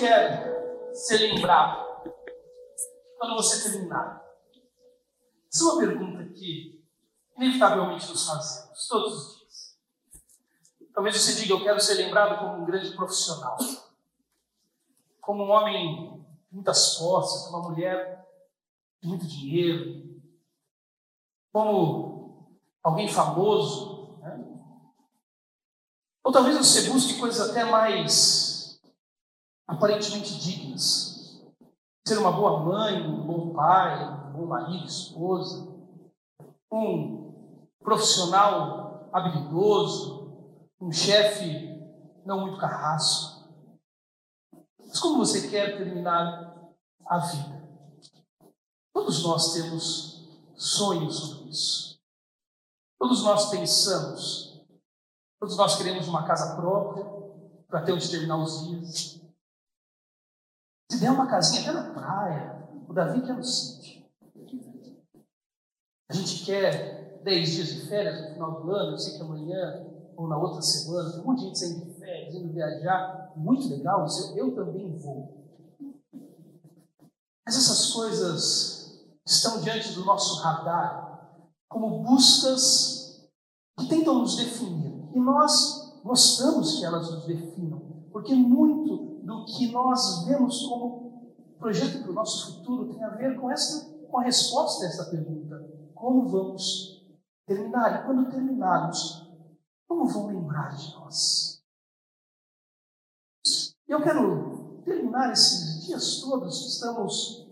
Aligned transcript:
quer 0.00 0.94
ser 0.94 1.18
lembrado 1.18 1.86
quando 3.18 3.36
você 3.36 3.70
terminar? 3.70 4.24
Essa 5.52 5.64
é 5.64 5.66
uma 5.66 5.78
pergunta 5.78 6.24
que, 6.32 6.82
inevitavelmente, 7.36 8.08
nos 8.08 8.26
fazemos 8.26 8.88
todos 8.88 9.14
os 9.14 9.38
dias. 9.38 9.78
Talvez 10.94 11.20
você 11.20 11.34
diga: 11.34 11.52
Eu 11.52 11.62
quero 11.62 11.80
ser 11.80 11.94
lembrado 11.94 12.38
como 12.38 12.62
um 12.62 12.64
grande 12.64 12.96
profissional, 12.96 13.58
como 15.20 15.44
um 15.44 15.50
homem 15.50 16.24
de 16.48 16.54
muitas 16.54 16.96
posses, 16.96 17.48
uma 17.48 17.68
mulher 17.68 18.26
de 19.02 19.08
muito 19.08 19.26
dinheiro, 19.26 20.18
como 21.52 22.58
alguém 22.82 23.08
famoso. 23.08 24.18
Né? 24.20 24.46
Ou 26.24 26.32
talvez 26.32 26.56
você 26.56 26.90
busque 26.90 27.18
coisas 27.18 27.50
até 27.50 27.64
mais 27.64 28.49
aparentemente 29.70 30.38
dignas. 30.40 31.40
Ser 32.06 32.18
uma 32.18 32.32
boa 32.32 32.60
mãe, 32.60 33.06
um 33.06 33.24
bom 33.24 33.52
pai, 33.52 34.28
um 34.28 34.32
bom 34.32 34.46
marido, 34.46 34.84
esposa, 34.84 35.68
um 36.72 37.54
profissional 37.78 39.08
habilidoso, 39.12 40.50
um 40.80 40.90
chefe 40.90 41.78
não 42.26 42.40
muito 42.40 42.58
carrasco. 42.58 43.48
Mas 44.78 44.98
como 44.98 45.24
você 45.24 45.48
quer 45.48 45.76
terminar 45.76 46.68
a 47.06 47.18
vida? 47.18 47.60
Todos 48.92 49.22
nós 49.22 49.52
temos 49.52 50.28
sonhos 50.56 51.16
sobre 51.16 51.50
isso. 51.50 52.00
Todos 52.98 53.22
nós 53.22 53.50
pensamos. 53.50 54.60
Todos 55.38 55.56
nós 55.56 55.76
queremos 55.76 56.08
uma 56.08 56.26
casa 56.26 56.56
própria 56.56 57.04
para 57.68 57.82
ter 57.82 57.92
onde 57.92 58.10
terminar 58.10 58.36
os 58.36 58.66
dias. 58.66 59.19
Se 60.90 60.98
der 60.98 61.12
uma 61.12 61.28
casinha 61.28 61.60
até 61.62 61.72
na 61.72 61.94
praia, 61.94 62.68
o 62.88 62.92
Davi 62.92 63.22
quer 63.22 63.36
no 63.36 63.44
sítio. 63.44 64.02
A 66.10 66.12
gente 66.12 66.44
quer 66.44 67.20
10 67.22 67.48
dias 67.48 67.68
de 67.68 67.88
férias 67.88 68.20
no 68.20 68.32
final 68.32 68.60
do 68.60 68.70
ano, 68.72 68.92
eu 68.94 68.98
sei 68.98 69.16
que 69.16 69.22
amanhã 69.22 69.86
ou 70.16 70.26
na 70.26 70.36
outra 70.36 70.60
semana, 70.60 71.12
tem 71.12 71.20
um 71.20 71.24
monte 71.24 71.38
de 71.38 71.44
gente 71.46 71.58
saindo 71.60 71.84
de 71.84 71.94
férias, 71.94 72.34
indo 72.34 72.52
viajar, 72.52 73.32
muito 73.36 73.68
legal, 73.68 74.04
isso 74.04 74.36
eu, 74.36 74.48
eu 74.48 74.54
também 74.56 74.98
vou. 74.98 75.46
Mas 77.46 77.56
essas 77.56 77.92
coisas 77.92 79.00
estão 79.24 79.60
diante 79.60 79.92
do 79.92 80.04
nosso 80.04 80.42
radar 80.42 81.38
como 81.68 82.02
buscas 82.02 83.30
que 83.78 83.88
tentam 83.88 84.18
nos 84.18 84.36
definir. 84.36 85.08
E 85.14 85.20
nós 85.20 86.00
gostamos 86.02 86.80
que 86.80 86.84
elas 86.84 87.08
nos 87.12 87.24
definam, 87.26 87.78
porque 88.10 88.34
muito 88.34 89.09
do 89.30 89.44
que 89.44 89.70
nós 89.70 90.24
vemos 90.26 90.66
como 90.66 91.34
projeto 91.56 92.02
para 92.02 92.10
o 92.10 92.14
nosso 92.14 92.56
futuro 92.56 92.92
tem 92.92 93.04
a 93.04 93.10
ver 93.10 93.40
com 93.40 93.48
essa 93.48 93.88
com 94.10 94.18
a 94.18 94.24
resposta 94.24 94.84
a 94.84 94.88
essa 94.88 95.04
pergunta: 95.04 95.56
como 95.94 96.28
vamos 96.28 97.06
terminar? 97.46 98.00
E 98.00 98.06
quando 98.06 98.28
terminarmos, 98.28 99.30
como 99.86 100.06
vão 100.06 100.26
lembrar 100.26 100.74
de 100.74 100.92
nós? 100.94 101.62
Eu 103.86 104.02
quero 104.02 104.82
terminar 104.84 105.32
esses 105.32 105.86
dias 105.86 106.20
todos 106.20 106.58
que 106.58 106.68
estamos 106.68 107.48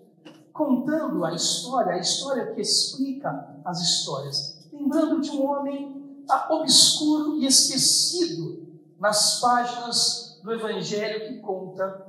contando 0.52 1.24
a 1.24 1.32
história, 1.32 1.92
a 1.92 1.98
história 1.98 2.52
que 2.52 2.60
explica 2.60 3.60
as 3.64 3.80
histórias, 3.80 4.68
lembrando 4.72 5.20
de 5.20 5.30
um 5.30 5.48
homem 5.48 6.24
obscuro 6.50 7.36
e 7.36 7.46
esquecido 7.46 8.66
nas 8.98 9.40
páginas 9.40 10.27
do 10.42 10.52
Evangelho 10.52 11.28
que 11.28 11.40
conta 11.40 12.06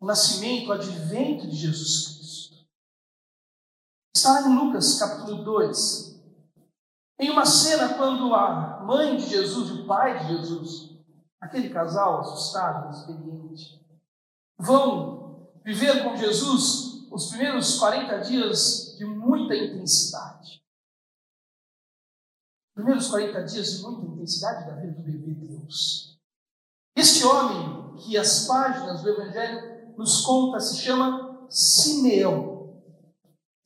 o 0.00 0.06
nascimento, 0.06 0.68
o 0.68 0.72
advento 0.72 1.46
de 1.48 1.56
Jesus 1.56 2.16
Cristo. 2.16 2.66
Está 4.14 4.42
em 4.42 4.54
Lucas 4.54 4.98
capítulo 4.98 5.44
2. 5.44 6.20
Em 7.20 7.30
uma 7.30 7.46
cena 7.46 7.94
quando 7.94 8.34
a 8.34 8.82
mãe 8.84 9.16
de 9.16 9.28
Jesus 9.28 9.68
e 9.70 9.80
o 9.80 9.86
pai 9.86 10.18
de 10.18 10.36
Jesus, 10.36 10.98
aquele 11.40 11.70
casal 11.70 12.20
assustado, 12.20 12.90
experiente, 12.90 13.80
vão 14.58 15.50
viver 15.64 16.02
com 16.02 16.16
Jesus 16.16 17.08
os 17.10 17.28
primeiros 17.28 17.78
40 17.78 18.18
dias 18.20 18.96
de 18.96 19.04
muita 19.04 19.54
intensidade. 19.54 20.62
Primeiros 22.74 23.08
40 23.08 23.44
dias 23.44 23.76
de 23.76 23.82
muita 23.82 24.06
intensidade 24.06 24.66
da 24.66 24.76
vida 24.76 24.92
do 24.94 25.02
bebê 25.02 25.32
Deus. 25.34 26.11
Este 26.94 27.24
homem 27.24 27.94
que 27.96 28.18
as 28.18 28.46
páginas 28.46 29.02
do 29.02 29.08
Evangelho 29.08 29.94
nos 29.96 30.20
conta 30.26 30.60
se 30.60 30.76
chama 30.76 31.46
Simeão. 31.48 32.82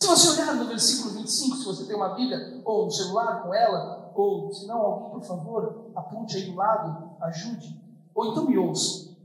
Se 0.01 0.09
você 0.09 0.31
olhar 0.31 0.55
no 0.55 0.67
versículo 0.67 1.15
25, 1.15 1.57
se 1.57 1.65
você 1.65 1.87
tem 1.87 1.97
uma 1.97 2.15
Bíblia 2.15 2.63
ou 2.65 2.87
um 2.87 2.91
celular 2.91 3.43
com 3.43 3.53
ela, 3.53 4.13
ou 4.15 4.53
se 4.53 4.67
não, 4.67 4.79
alguém, 4.79 5.11
por 5.11 5.25
favor, 5.25 5.91
aponte 5.97 6.37
aí 6.37 6.51
do 6.51 6.55
lado, 6.55 7.17
ajude, 7.23 7.83
ou 8.15 8.27
então 8.27 8.47
me 8.47 8.57
ouça. 8.57 9.17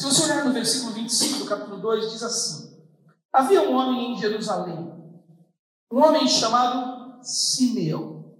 Se 0.00 0.06
você 0.06 0.24
olhar 0.24 0.44
no 0.44 0.52
versículo 0.52 0.92
25 0.92 1.38
do 1.38 1.46
capítulo 1.46 1.80
2, 1.80 2.12
diz 2.12 2.22
assim: 2.22 2.78
Havia 3.32 3.62
um 3.62 3.74
homem 3.74 4.12
em 4.12 4.18
Jerusalém, 4.18 4.92
um 5.90 6.02
homem 6.02 6.28
chamado 6.28 7.22
Simeão. 7.22 8.34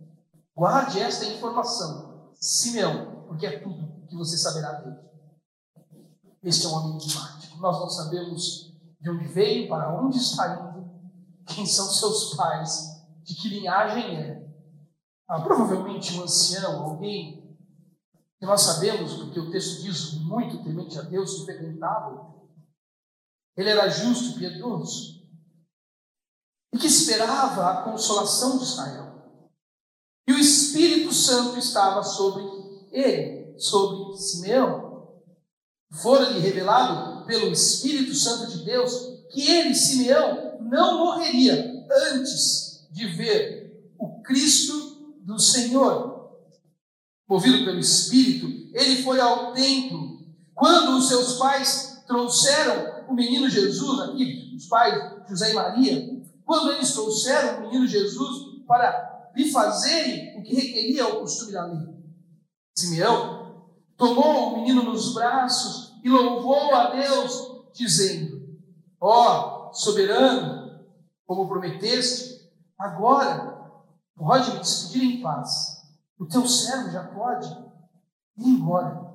Guarde 0.55 1.01
esta 1.01 1.25
informação, 1.25 2.33
Simeão, 2.35 3.25
porque 3.27 3.47
é 3.47 3.61
tudo 3.61 3.88
que 4.09 4.17
você 4.17 4.37
saberá 4.37 4.73
dele. 4.73 4.97
Este 6.43 6.67
é 6.67 6.69
um 6.69 6.75
homem 6.75 6.97
enigmático. 6.97 7.59
Nós 7.59 7.79
não 7.79 7.89
sabemos 7.89 8.73
de 9.01 9.11
onde 9.11 9.29
veio, 9.29 9.69
para 9.69 9.95
onde 10.01 10.19
está 10.19 10.55
indo, 10.55 10.89
quem 11.47 11.67
são 11.67 11.87
seus 11.87 12.35
pais, 12.35 13.05
de 13.23 13.35
que 13.35 13.49
linhagem 13.49 14.17
é. 14.17 14.49
Ah, 15.29 15.41
provavelmente 15.41 16.15
um 16.15 16.23
ancião, 16.23 16.85
alguém 16.85 17.57
que 18.39 18.47
nós 18.47 18.63
sabemos, 18.63 19.15
porque 19.15 19.41
o 19.41 19.51
texto 19.51 19.83
diz 19.83 20.15
muito 20.15 20.63
temente 20.63 20.99
a 20.99 21.03
Deus, 21.03 21.41
imperguntável. 21.41 22.49
Ele 23.57 23.71
era 23.71 23.89
justo 23.89 24.31
e 24.31 24.39
piedoso. 24.39 25.19
E 26.73 26.79
que 26.79 26.87
esperava 26.87 27.71
a 27.71 27.83
consolação 27.83 28.59
de 28.59 28.65
Israel. 28.65 29.09
E 30.29 30.33
o 30.33 30.39
Espírito 30.39 31.13
Santo 31.13 31.59
estava 31.59 32.03
sobre 32.03 32.45
ele 32.93 33.38
sobre 33.59 34.17
Simeão. 34.17 34.89
Fora-lhe 36.03 36.39
revelado 36.39 37.27
pelo 37.27 37.51
Espírito 37.51 38.15
Santo 38.15 38.51
de 38.51 38.65
Deus 38.65 38.93
que 39.31 39.51
ele, 39.51 39.75
Simeão, 39.75 40.59
não 40.61 40.99
morreria 40.99 41.87
antes 42.13 42.89
de 42.91 43.07
ver 43.09 43.93
o 43.99 44.23
Cristo 44.23 45.17
do 45.23 45.39
Senhor. 45.39 46.31
Movido 47.29 47.65
pelo 47.65 47.79
Espírito, 47.79 48.47
ele 48.73 49.03
foi 49.03 49.21
ao 49.21 49.53
templo. 49.53 50.19
Quando 50.55 50.97
os 50.97 51.09
seus 51.09 51.35
pais 51.35 52.03
trouxeram 52.07 53.07
o 53.09 53.15
menino 53.15 53.49
Jesus, 53.49 54.01
aqui, 54.01 54.55
os 54.57 54.67
pais 54.67 55.19
José 55.29 55.51
e 55.51 55.55
Maria, 55.55 56.19
quando 56.45 56.73
eles 56.73 56.93
trouxeram 56.93 57.59
o 57.59 57.61
menino 57.69 57.87
Jesus 57.87 58.65
para 58.67 59.31
lhe 59.37 59.51
fazerem 59.51 60.39
o 60.39 60.43
que 60.43 60.55
requeria 60.55 61.07
o 61.07 61.21
costume 61.21 61.53
da 61.53 61.67
lei, 61.67 61.87
Simeão 62.77 63.38
tomou 63.98 64.53
o 64.53 64.56
menino 64.56 64.82
nos 64.84 65.12
braços 65.12 65.92
e 66.03 66.09
louvou 66.09 66.75
a 66.75 66.91
Deus, 66.91 67.66
dizendo: 67.75 68.41
Ó 68.98 69.69
oh, 69.69 69.75
soberano, 69.75 70.81
como 71.26 71.48
prometeste, 71.48 72.48
agora 72.78 73.59
pode 74.16 74.53
me 74.53 74.60
despedir 74.60 75.03
em 75.03 75.20
paz. 75.20 75.76
O 76.19 76.26
teu 76.26 76.47
servo 76.47 76.91
já 76.91 77.04
pode 77.09 77.48
ir 78.38 78.48
embora. 78.48 79.06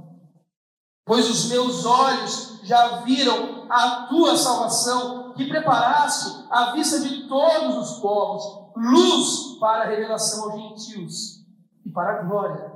Pois 1.05 1.29
os 1.29 1.49
meus 1.49 1.85
olhos 1.85 2.61
já 2.63 3.01
viram 3.01 3.67
a 3.69 4.07
tua 4.07 4.37
salvação, 4.37 5.33
que 5.33 5.49
preparaste 5.49 6.45
à 6.49 6.71
vista 6.73 7.01
de 7.01 7.27
todos 7.27 7.75
os 7.75 7.99
povos, 7.99 8.71
luz 8.75 9.57
para 9.59 9.83
a 9.83 9.87
revelação 9.87 10.51
aos 10.51 10.61
gentios 10.61 11.45
e 11.85 11.89
para 11.89 12.19
a 12.19 12.23
glória 12.23 12.71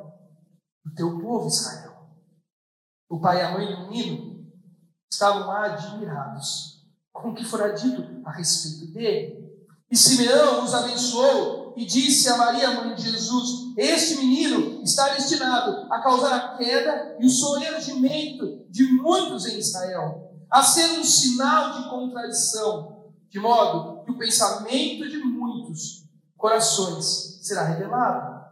do 0.83 0.93
teu 0.95 1.19
povo 1.19 1.47
Israel. 1.47 1.86
O 3.09 3.19
pai 3.19 3.39
e 3.39 3.41
a 3.41 3.51
mãe 3.51 3.65
do 3.67 3.89
menino 3.89 4.45
estavam 5.09 5.49
admirados 5.49 6.77
com 7.13 7.29
o 7.29 7.35
que 7.35 7.43
fora 7.43 7.73
dito 7.73 8.03
a 8.25 8.31
respeito 8.31 8.93
dele. 8.93 9.47
E 9.89 9.95
Simeão 9.95 10.65
os 10.65 10.73
abençoou 10.73 11.73
e 11.77 11.85
disse 11.85 12.27
a 12.27 12.37
Maria, 12.37 12.71
mãe 12.71 12.93
de 12.95 13.09
Jesus: 13.09 13.73
Este 13.77 14.17
menino 14.17 14.83
está 14.83 15.09
destinado 15.09 15.91
a 15.91 16.01
causar 16.01 16.35
a 16.35 16.57
queda 16.57 17.15
e 17.19 17.25
o 17.25 17.29
soergimento 17.29 18.65
de 18.69 18.83
muitos 18.91 19.45
em 19.45 19.57
Israel, 19.57 20.33
a 20.51 20.61
ser 20.61 20.99
um 20.99 21.03
sinal 21.03 21.71
de 21.71 21.89
contradição, 21.89 23.13
de 23.29 23.39
modo 23.39 24.03
que 24.03 24.11
o 24.11 24.17
pensamento 24.17 25.07
de 25.09 25.17
muitos 25.17 26.05
corações 26.35 27.39
será 27.41 27.63
revelado. 27.63 28.45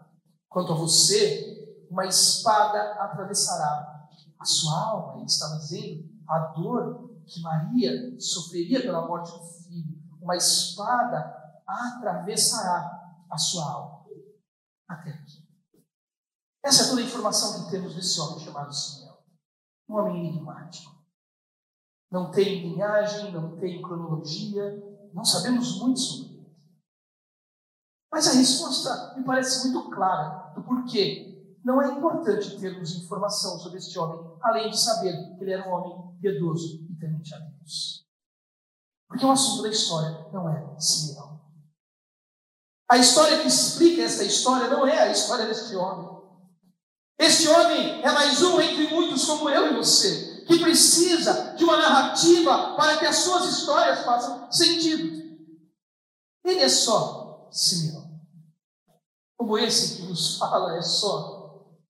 Quanto 0.47 0.71
a 0.71 0.75
você, 0.75 1.75
uma 1.89 2.05
espada 2.05 2.93
atravessará 2.93 3.94
a 4.39 4.45
sua 4.45 4.79
alma, 4.79 5.17
ele 5.17 5.25
estava 5.25 5.57
dizendo, 5.57 6.09
a 6.27 6.39
dor 6.55 7.21
que 7.25 7.41
Maria 7.41 8.19
sofreria 8.19 8.81
pela 8.81 9.07
morte 9.07 9.31
do 9.31 9.43
filho, 9.43 10.01
uma 10.21 10.35
espada 10.35 11.35
atravessará 11.65 13.17
a 13.29 13.37
sua 13.37 13.71
alma. 13.71 14.05
Até 14.87 15.11
aqui. 15.11 15.45
Essa 16.63 16.83
é 16.83 16.87
toda 16.89 17.01
a 17.01 17.03
informação 17.03 17.65
que 17.65 17.71
temos 17.71 17.95
desse 17.95 18.19
homem 18.19 18.39
chamado 18.39 18.73
Simeão. 18.73 19.17
Um 19.87 19.95
homem 19.95 20.27
enigmático. 20.27 20.95
Não 22.11 22.31
tem 22.31 22.69
linhagem, 22.69 23.31
não 23.31 23.57
tem 23.57 23.81
cronologia, 23.81 24.83
não 25.13 25.23
sabemos 25.23 25.79
muito 25.79 25.99
sobre 25.99 26.37
ele. 26.37 26.55
Mas 28.11 28.27
a 28.27 28.33
resposta 28.33 29.15
me 29.15 29.23
parece 29.23 29.67
muito 29.67 29.89
clara 29.89 30.53
do 30.53 30.63
porquê 30.63 31.34
não 31.65 31.81
é 31.81 31.91
importante 31.91 32.59
termos 32.59 32.95
informação 32.95 33.57
sobre 33.57 33.79
este 33.79 33.97
homem, 33.97 34.19
além 34.39 34.69
de 34.69 34.79
saber 34.79 35.11
que 35.35 35.43
ele 35.43 35.51
era 35.51 35.67
um 35.67 35.73
homem 35.73 36.15
piedoso 36.21 36.85
e 36.87 36.95
temente 36.95 37.33
a 37.33 37.39
Deus. 37.39 38.05
Porque 39.07 39.25
o 39.25 39.31
assunto 39.31 39.63
da 39.63 39.69
história 39.69 40.27
não 40.31 40.47
é 40.47 40.79
Simeão. 40.79 41.41
A 42.87 42.97
história 42.99 43.41
que 43.41 43.47
explica 43.47 44.03
esta 44.03 44.23
história 44.23 44.69
não 44.69 44.85
é 44.85 44.99
a 44.99 45.11
história 45.11 45.47
deste 45.47 45.75
homem. 45.75 46.21
Este 47.17 47.47
homem 47.47 48.03
é 48.03 48.11
mais 48.11 48.39
um 48.43 48.61
entre 48.61 48.87
muitos 48.87 49.25
como 49.25 49.49
eu 49.49 49.71
e 49.71 49.75
você, 49.75 50.45
que 50.45 50.59
precisa 50.59 51.55
de 51.55 51.63
uma 51.63 51.77
narrativa 51.77 52.75
para 52.75 52.97
que 52.99 53.07
as 53.07 53.15
suas 53.15 53.45
histórias 53.45 54.05
façam 54.05 54.51
sentido. 54.51 55.25
Ele 56.43 56.59
é 56.59 56.69
só 56.69 57.49
Simeão. 57.51 58.05
Como 59.35 59.57
esse 59.57 59.95
que 59.95 60.03
nos 60.03 60.37
fala 60.37 60.77
é 60.77 60.81
só 60.83 61.34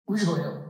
o 0.07 0.15
Joel. 0.15 0.65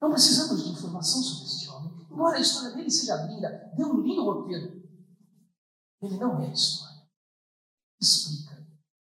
Não 0.00 0.10
precisamos 0.10 0.64
de 0.64 0.70
informação 0.70 1.22
sobre 1.22 1.46
este 1.46 1.68
homem. 1.68 2.06
Embora 2.10 2.36
a 2.36 2.40
história 2.40 2.74
dele 2.74 2.90
seja 2.90 3.24
linda, 3.26 3.72
dê 3.76 3.84
um 3.84 4.00
lindo 4.00 4.24
roteiro. 4.24 4.82
Ele 6.02 6.18
não 6.18 6.42
é 6.42 6.48
a 6.48 6.52
história. 6.52 7.02
Explica 8.00 8.66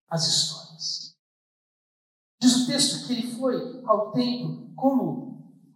as 0.08 0.26
histórias. 0.26 1.16
Diz 2.40 2.56
o 2.56 2.66
texto 2.66 3.06
que 3.06 3.12
ele 3.12 3.36
foi 3.36 3.82
ao 3.84 4.12
templo 4.12 4.72
como 4.76 5.24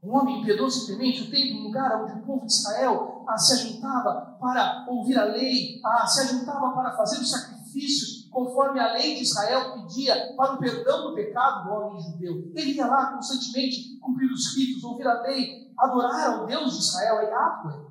um 0.03 0.15
homem 0.15 0.45
piedoso 0.45 0.85
e 0.85 0.87
temente, 0.87 1.23
o 1.23 1.31
templo, 1.31 1.61
um 1.61 1.65
lugar 1.65 2.03
onde 2.03 2.13
o 2.13 2.25
povo 2.25 2.47
de 2.47 2.53
Israel 2.53 3.25
ah, 3.29 3.37
se 3.37 3.55
ajuntava 3.55 4.39
para 4.41 4.87
ouvir 4.89 5.19
a 5.19 5.25
lei, 5.25 5.81
ah, 5.85 6.07
se 6.07 6.21
ajuntava 6.21 6.73
para 6.73 6.97
fazer 6.97 7.21
os 7.21 7.31
sacrifícios 7.31 8.18
conforme 8.31 8.81
a 8.81 8.93
lei 8.93 9.17
de 9.17 9.23
Israel 9.23 9.75
pedia 9.75 10.35
para 10.37 10.55
o 10.55 10.59
perdão 10.59 11.09
do 11.09 11.15
pecado 11.15 11.65
do 11.65 11.75
homem 11.75 12.01
judeu. 12.01 12.53
Ele 12.55 12.73
ia 12.73 12.87
lá 12.87 13.13
constantemente 13.13 13.99
cumprir 13.99 14.31
os 14.31 14.57
ritos, 14.57 14.85
ouvir 14.85 15.07
a 15.07 15.23
lei, 15.23 15.73
adorar 15.79 16.31
ao 16.31 16.47
Deus 16.47 16.73
de 16.75 16.79
Israel, 16.81 17.19
a 17.19 17.23
Yahweh. 17.23 17.89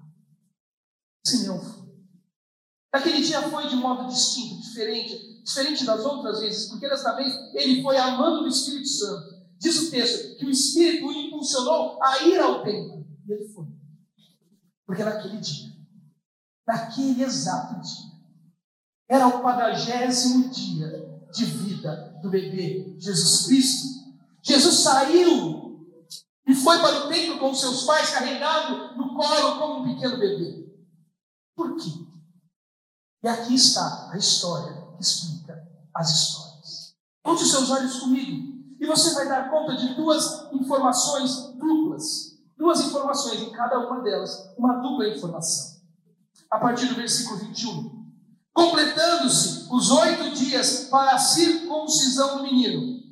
Simeão 1.26 1.60
foi. 1.60 1.88
Naquele 2.94 3.22
dia 3.22 3.42
foi 3.50 3.68
de 3.68 3.76
modo 3.76 4.08
distinto, 4.08 4.62
diferente, 4.62 5.44
diferente 5.44 5.86
das 5.86 6.06
outras 6.06 6.40
vezes, 6.40 6.70
porque 6.70 6.88
desta 6.88 7.14
vez 7.16 7.34
ele 7.54 7.82
foi 7.84 7.98
amando 7.98 8.42
do 8.42 8.48
Espírito 8.48 8.88
Santo. 8.88 9.38
Diz 9.60 9.88
o 9.88 9.92
texto 9.92 10.38
que 10.38 10.46
o 10.46 10.50
Espírito 10.50 11.08
o 11.08 11.12
impulsionou 11.12 12.02
a 12.02 12.24
ir 12.24 12.40
ao 12.40 12.64
templo. 12.64 13.06
E 13.28 13.32
ele 13.32 13.48
foi. 13.50 13.66
Porque 14.86 15.04
naquele 15.04 15.38
dia, 15.38 15.74
naquele 16.66 17.24
exato 17.24 17.80
dia, 17.82 18.17
era 19.08 19.28
o 19.28 19.42
quadragésimo 19.42 20.50
dia 20.50 21.08
de 21.32 21.46
vida 21.46 22.20
do 22.22 22.30
bebê 22.30 22.96
Jesus 23.00 23.48
Cristo. 23.48 23.88
Jesus 24.42 24.80
saiu 24.80 25.88
e 26.48 26.56
foi 26.56 26.80
para 26.80 27.06
o 27.06 27.10
templo 27.10 27.40
com 27.40 27.54
seus 27.54 27.84
pais, 27.84 28.10
carregado 28.10 28.96
no 28.98 29.16
colo 29.16 29.60
como 29.60 29.82
um 29.82 29.94
pequeno 29.94 30.18
bebê. 30.18 30.74
Por 31.56 31.76
quê? 31.76 31.90
E 33.24 33.28
aqui 33.28 33.56
está 33.56 34.10
a 34.12 34.18
história 34.18 34.88
que 34.96 35.04
explica 35.04 35.68
as 35.94 36.10
histórias. 36.12 36.96
Conte 37.24 37.44
os 37.44 37.52
seus 37.52 37.70
olhos 37.70 38.00
comigo 38.00 38.58
e 38.80 38.86
você 38.86 39.14
vai 39.14 39.28
dar 39.28 39.50
conta 39.50 39.76
de 39.76 39.96
duas 39.96 40.48
informações 40.54 41.54
duplas. 41.56 42.38
Duas 42.58 42.82
informações, 42.82 43.42
em 43.42 43.52
cada 43.52 43.80
uma 43.80 44.02
delas, 44.02 44.54
uma 44.58 44.82
dupla 44.82 45.08
informação. 45.10 45.78
A 46.50 46.58
partir 46.58 46.88
do 46.88 46.96
versículo 46.96 47.38
21. 47.38 47.97
Completando-se 48.58 49.68
os 49.72 49.92
oito 49.92 50.32
dias 50.32 50.88
para 50.90 51.12
a 51.12 51.20
circuncisão 51.20 52.38
do 52.38 52.44
menino, 52.44 53.04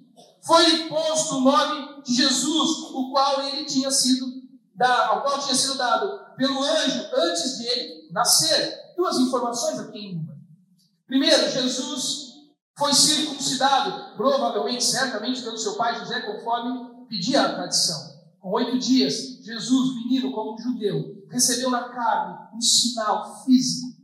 foi-lhe 0.41 0.89
posto 0.89 1.35
o 1.35 1.41
nome 1.41 2.01
de 2.01 2.15
Jesus, 2.15 2.69
o 2.91 3.11
qual 3.11 3.43
ele 3.43 3.63
tinha 3.63 3.91
sido 3.91 4.25
dado, 4.75 5.11
ao 5.11 5.21
qual 5.21 5.37
tinha 5.37 5.53
sido 5.53 5.75
dado 5.75 6.35
pelo 6.35 6.63
anjo 6.63 6.99
antes 7.13 7.59
de 7.59 7.67
ele 7.67 8.09
nascer. 8.11 8.75
Duas 8.97 9.19
informações 9.19 9.81
aqui 9.81 9.99
em 9.99 10.17
uma. 10.17 10.35
Primeiro, 11.05 11.51
Jesus 11.51 12.33
foi 12.75 12.95
circuncidado, 12.95 14.15
provavelmente, 14.17 14.83
certamente, 14.83 15.43
pelo 15.43 15.59
seu 15.59 15.75
pai 15.75 15.99
José, 15.99 16.21
conforme 16.21 17.05
pedia 17.07 17.43
a 17.43 17.53
tradição. 17.53 18.15
Com 18.39 18.49
oito 18.53 18.79
dias, 18.79 19.43
Jesus, 19.43 19.95
menino 19.95 20.31
como 20.31 20.55
um 20.55 20.57
judeu, 20.57 21.23
recebeu 21.29 21.69
na 21.69 21.89
carne 21.89 22.35
um 22.51 22.59
sinal 22.59 23.45
físico 23.45 23.94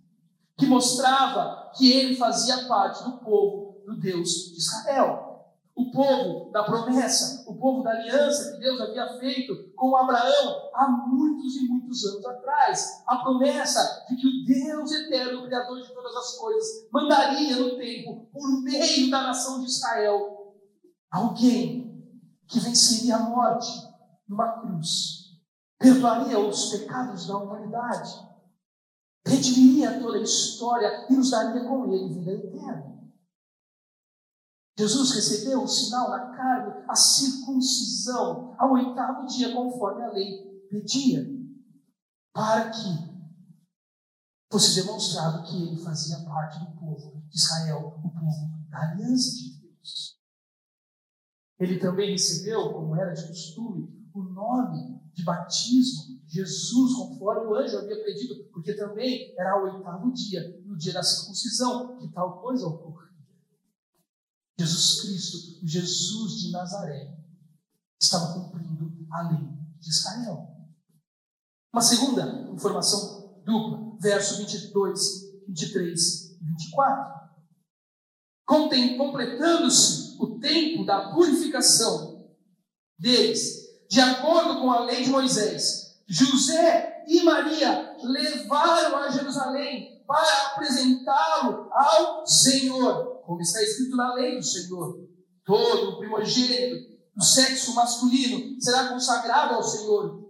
que 0.62 0.68
mostrava 0.68 1.72
que 1.75 1.92
ele 1.92 2.16
fazia 2.16 2.68
parte 2.68 3.04
do 3.04 3.18
povo 3.18 3.81
do 3.84 4.00
Deus 4.00 4.30
de 4.52 4.60
Israel 4.60 5.31
o 5.75 5.90
povo 5.90 6.52
da 6.52 6.63
promessa, 6.63 7.44
o 7.50 7.58
povo 7.58 7.81
da 7.81 7.90
aliança 7.90 8.52
que 8.52 8.60
Deus 8.60 8.80
havia 8.80 9.18
feito 9.18 9.72
com 9.75 9.96
Abraão 9.96 10.69
há 10.75 10.88
muitos 10.88 11.56
e 11.56 11.68
muitos 11.68 12.06
anos 12.06 12.25
atrás. 12.25 13.04
A 13.08 13.18
promessa 13.18 14.06
de 14.08 14.16
que 14.16 14.28
o 14.28 14.46
Deus 14.46 14.92
eterno, 14.92 15.44
Criador 15.44 15.81
de 15.81 15.92
todas 15.92 16.16
as 16.16 16.38
coisas, 16.38 16.88
mandaria 16.92 17.56
no 17.56 17.78
tempo, 17.78 18.30
por 18.31 18.62
meio 18.62 19.10
da 19.10 19.24
nação 19.24 19.62
de 19.62 19.66
Israel, 19.66 20.54
alguém 21.10 22.06
que 22.48 22.60
venceria 22.60 23.16
a 23.16 23.19
morte 23.19 23.72
numa 24.30 24.60
cruz, 24.60 25.40
perdoaria 25.80 26.38
os 26.38 26.69
pecados 26.69 27.25
da 27.25 27.38
humanidade, 27.38 28.31
redimiria 29.25 30.00
toda 30.00 30.18
a 30.18 30.21
história 30.21 31.07
e 31.09 31.13
nos 31.15 31.31
daria 31.31 31.63
com 31.68 31.94
ele 31.94 32.13
vida 32.13 32.31
eterna. 32.31 32.91
Jesus 34.77 35.12
recebeu 35.12 35.63
o 35.63 35.68
sinal 35.68 36.09
na 36.09 36.35
carne, 36.35 36.85
a 36.88 36.95
circuncisão, 36.95 38.56
ao 38.57 38.71
oitavo 38.73 39.27
dia, 39.27 39.53
conforme 39.53 40.03
a 40.03 40.12
lei 40.12 40.65
pedia, 40.69 41.23
para 42.33 42.71
que 42.71 43.12
fosse 44.51 44.81
demonstrado 44.81 45.43
que 45.43 45.55
ele 45.55 45.84
fazia 45.84 46.25
parte 46.25 46.60
do 46.60 46.79
povo 46.79 47.24
de 47.29 47.38
Israel, 47.38 47.88
o 47.88 48.01
povo 48.01 48.69
da 48.69 48.91
aliança 48.91 49.36
de 49.36 49.62
Deus. 49.62 50.19
Ele 51.60 51.77
também 51.77 52.12
recebeu, 52.12 52.74
como 52.74 52.96
era 52.96 53.13
de 53.13 53.27
costume, 53.27 54.00
o 54.13 54.24
nome 54.24 55.01
de 55.13 55.24
batismo, 55.24 56.22
Jesus, 56.27 56.94
conforme 56.94 57.48
o 57.48 57.56
anjo 57.56 57.77
havia 57.77 58.03
pedido, 58.03 58.50
porque 58.51 58.74
também 58.74 59.34
era 59.38 59.62
o 59.62 59.75
oitavo 59.75 60.12
dia, 60.13 60.62
no 60.65 60.77
dia 60.77 60.94
da 60.94 61.03
circuncisão, 61.03 61.98
que 61.98 62.12
tal 62.12 62.41
coisa 62.41 62.68
ocorreu. 62.68 63.12
Jesus 64.58 65.01
Cristo, 65.01 65.63
o 65.63 65.68
Jesus 65.68 66.34
de 66.39 66.51
Nazaré, 66.51 67.18
estava 68.00 68.34
cumprindo 68.34 69.08
a 69.12 69.30
lei 69.30 69.48
de 69.80 69.89
Israel. 69.89 70.48
Uma 71.74 71.82
segunda 71.82 72.50
informação 72.51 73.41
dupla, 73.46 73.98
verso 74.00 74.38
22, 74.38 75.46
23 75.48 76.32
e 76.39 76.46
24. 76.46 77.22
Completando-se 78.46 80.18
o 80.20 80.39
tempo 80.39 80.86
da 80.86 81.12
purificação 81.12 82.30
deles, 83.00 83.71
de 83.91 84.00
acordo 84.00 84.62
com 84.62 84.71
a 84.71 84.86
lei 84.86 85.03
de 85.03 85.10
Moisés, 85.10 85.98
José 86.07 87.03
e 87.05 87.24
Maria 87.24 87.93
levaram 88.01 88.95
a 88.95 89.10
Jerusalém 89.10 90.01
para 90.07 90.48
apresentá-lo 90.48 91.69
ao 91.69 92.25
Senhor 92.25 93.21
como 93.25 93.41
está 93.41 93.62
escrito 93.62 93.98
na 93.98 94.13
lei 94.13 94.38
do 94.38 94.43
Senhor. 94.43 95.10
Todo 95.43 95.98
primogênito 95.98 96.89
do 97.13 97.21
sexo 97.21 97.75
masculino 97.75 98.62
será 98.62 98.88
consagrado 98.88 99.55
ao 99.55 99.63
Senhor. 99.63 100.25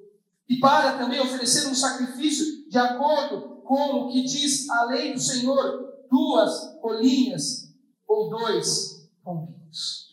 E 0.50 0.58
para 0.60 0.98
também 0.98 1.20
oferecer 1.20 1.68
um 1.68 1.76
sacrifício 1.76 2.68
de 2.68 2.80
acordo 2.80 3.62
com 3.64 4.06
o 4.06 4.12
que 4.12 4.24
diz 4.24 4.68
a 4.72 4.86
lei 4.86 5.14
do 5.14 5.20
Senhor, 5.20 5.88
duas 6.10 6.80
colinhas 6.82 7.72
ou 8.08 8.28
dois 8.28 9.08
pombinhos. 9.24 10.11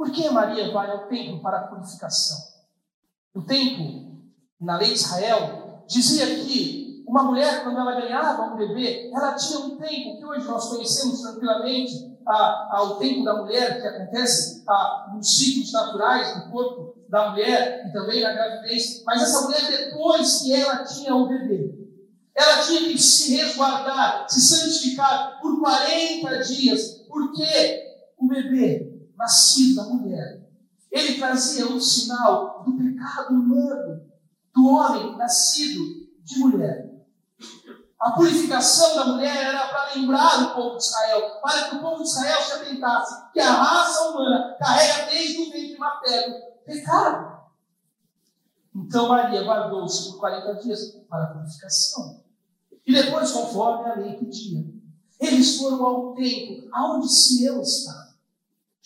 Por 0.00 0.10
que 0.12 0.30
Maria 0.30 0.72
vai 0.72 0.90
ao 0.90 1.08
templo 1.08 1.42
para 1.42 1.58
a 1.58 1.64
purificação? 1.64 2.38
O 3.34 3.42
templo, 3.42 4.18
na 4.58 4.78
lei 4.78 4.94
de 4.94 4.94
Israel, 4.94 5.84
dizia 5.86 6.24
que 6.36 7.04
uma 7.06 7.24
mulher, 7.24 7.62
quando 7.62 7.78
ela 7.78 8.00
ganhava 8.00 8.44
um 8.44 8.56
bebê, 8.56 9.10
ela 9.14 9.34
tinha 9.34 9.58
um 9.58 9.76
tempo 9.76 10.16
que 10.16 10.24
hoje 10.24 10.46
nós 10.46 10.70
conhecemos 10.70 11.20
tranquilamente, 11.20 12.16
a, 12.26 12.78
ao 12.78 12.96
tempo 12.96 13.22
da 13.24 13.42
mulher, 13.42 13.78
que 13.78 13.86
acontece 13.86 14.64
a, 14.66 15.12
nos 15.14 15.36
ciclos 15.36 15.70
naturais 15.70 16.34
do 16.34 16.50
corpo 16.50 16.94
da 17.06 17.32
mulher 17.32 17.86
e 17.86 17.92
também 17.92 18.22
na 18.22 18.32
gravidez. 18.32 19.04
Mas 19.04 19.20
essa 19.20 19.42
mulher, 19.42 19.68
depois 19.68 20.38
que 20.38 20.54
ela 20.54 20.82
tinha 20.82 21.14
o 21.14 21.28
bebê, 21.28 21.74
ela 22.34 22.62
tinha 22.62 22.88
que 22.88 22.98
se 22.98 23.36
resguardar, 23.36 24.24
se 24.30 24.40
santificar 24.40 25.38
por 25.42 25.60
40 25.60 26.38
dias, 26.44 27.04
porque 27.06 27.84
o 28.16 28.26
bebê 28.26 28.89
nascido 29.20 29.76
da 29.76 29.84
mulher, 29.84 30.40
ele 30.90 31.18
trazia 31.18 31.66
um 31.66 31.78
sinal 31.78 32.64
do 32.64 32.72
pecado 32.72 33.34
humano, 33.34 34.02
do 34.54 34.66
homem 34.66 35.16
nascido 35.16 36.08
de 36.24 36.38
mulher. 36.38 36.90
A 38.00 38.12
purificação 38.12 38.96
da 38.96 39.04
mulher 39.12 39.36
era 39.36 39.68
para 39.68 39.94
lembrar 39.94 40.42
o 40.42 40.54
povo 40.54 40.78
de 40.78 40.84
Israel, 40.84 41.38
para 41.42 41.68
que 41.68 41.76
o 41.76 41.80
povo 41.80 42.02
de 42.02 42.08
Israel 42.08 42.42
se 42.42 42.52
atentasse 42.54 43.30
que 43.32 43.40
a 43.40 43.52
raça 43.52 44.08
humana 44.08 44.56
carrega 44.58 45.10
desde 45.10 45.42
o 45.42 45.52
ventre 45.52 45.78
materno 45.78 46.36
pecado. 46.64 47.40
Então 48.74 49.08
Maria 49.08 49.44
guardou-se 49.44 50.10
por 50.10 50.20
40 50.20 50.54
dias 50.62 50.96
para 51.08 51.24
a 51.24 51.26
purificação. 51.26 52.24
E 52.86 52.92
depois, 52.92 53.30
conforme 53.30 53.90
a 53.90 53.94
lei 53.96 54.14
pedia, 54.14 54.64
eles 55.20 55.58
foram 55.58 55.84
ao 55.84 56.14
templo, 56.14 56.70
aonde 56.72 57.06
Simeão 57.06 57.60
estava. 57.60 58.09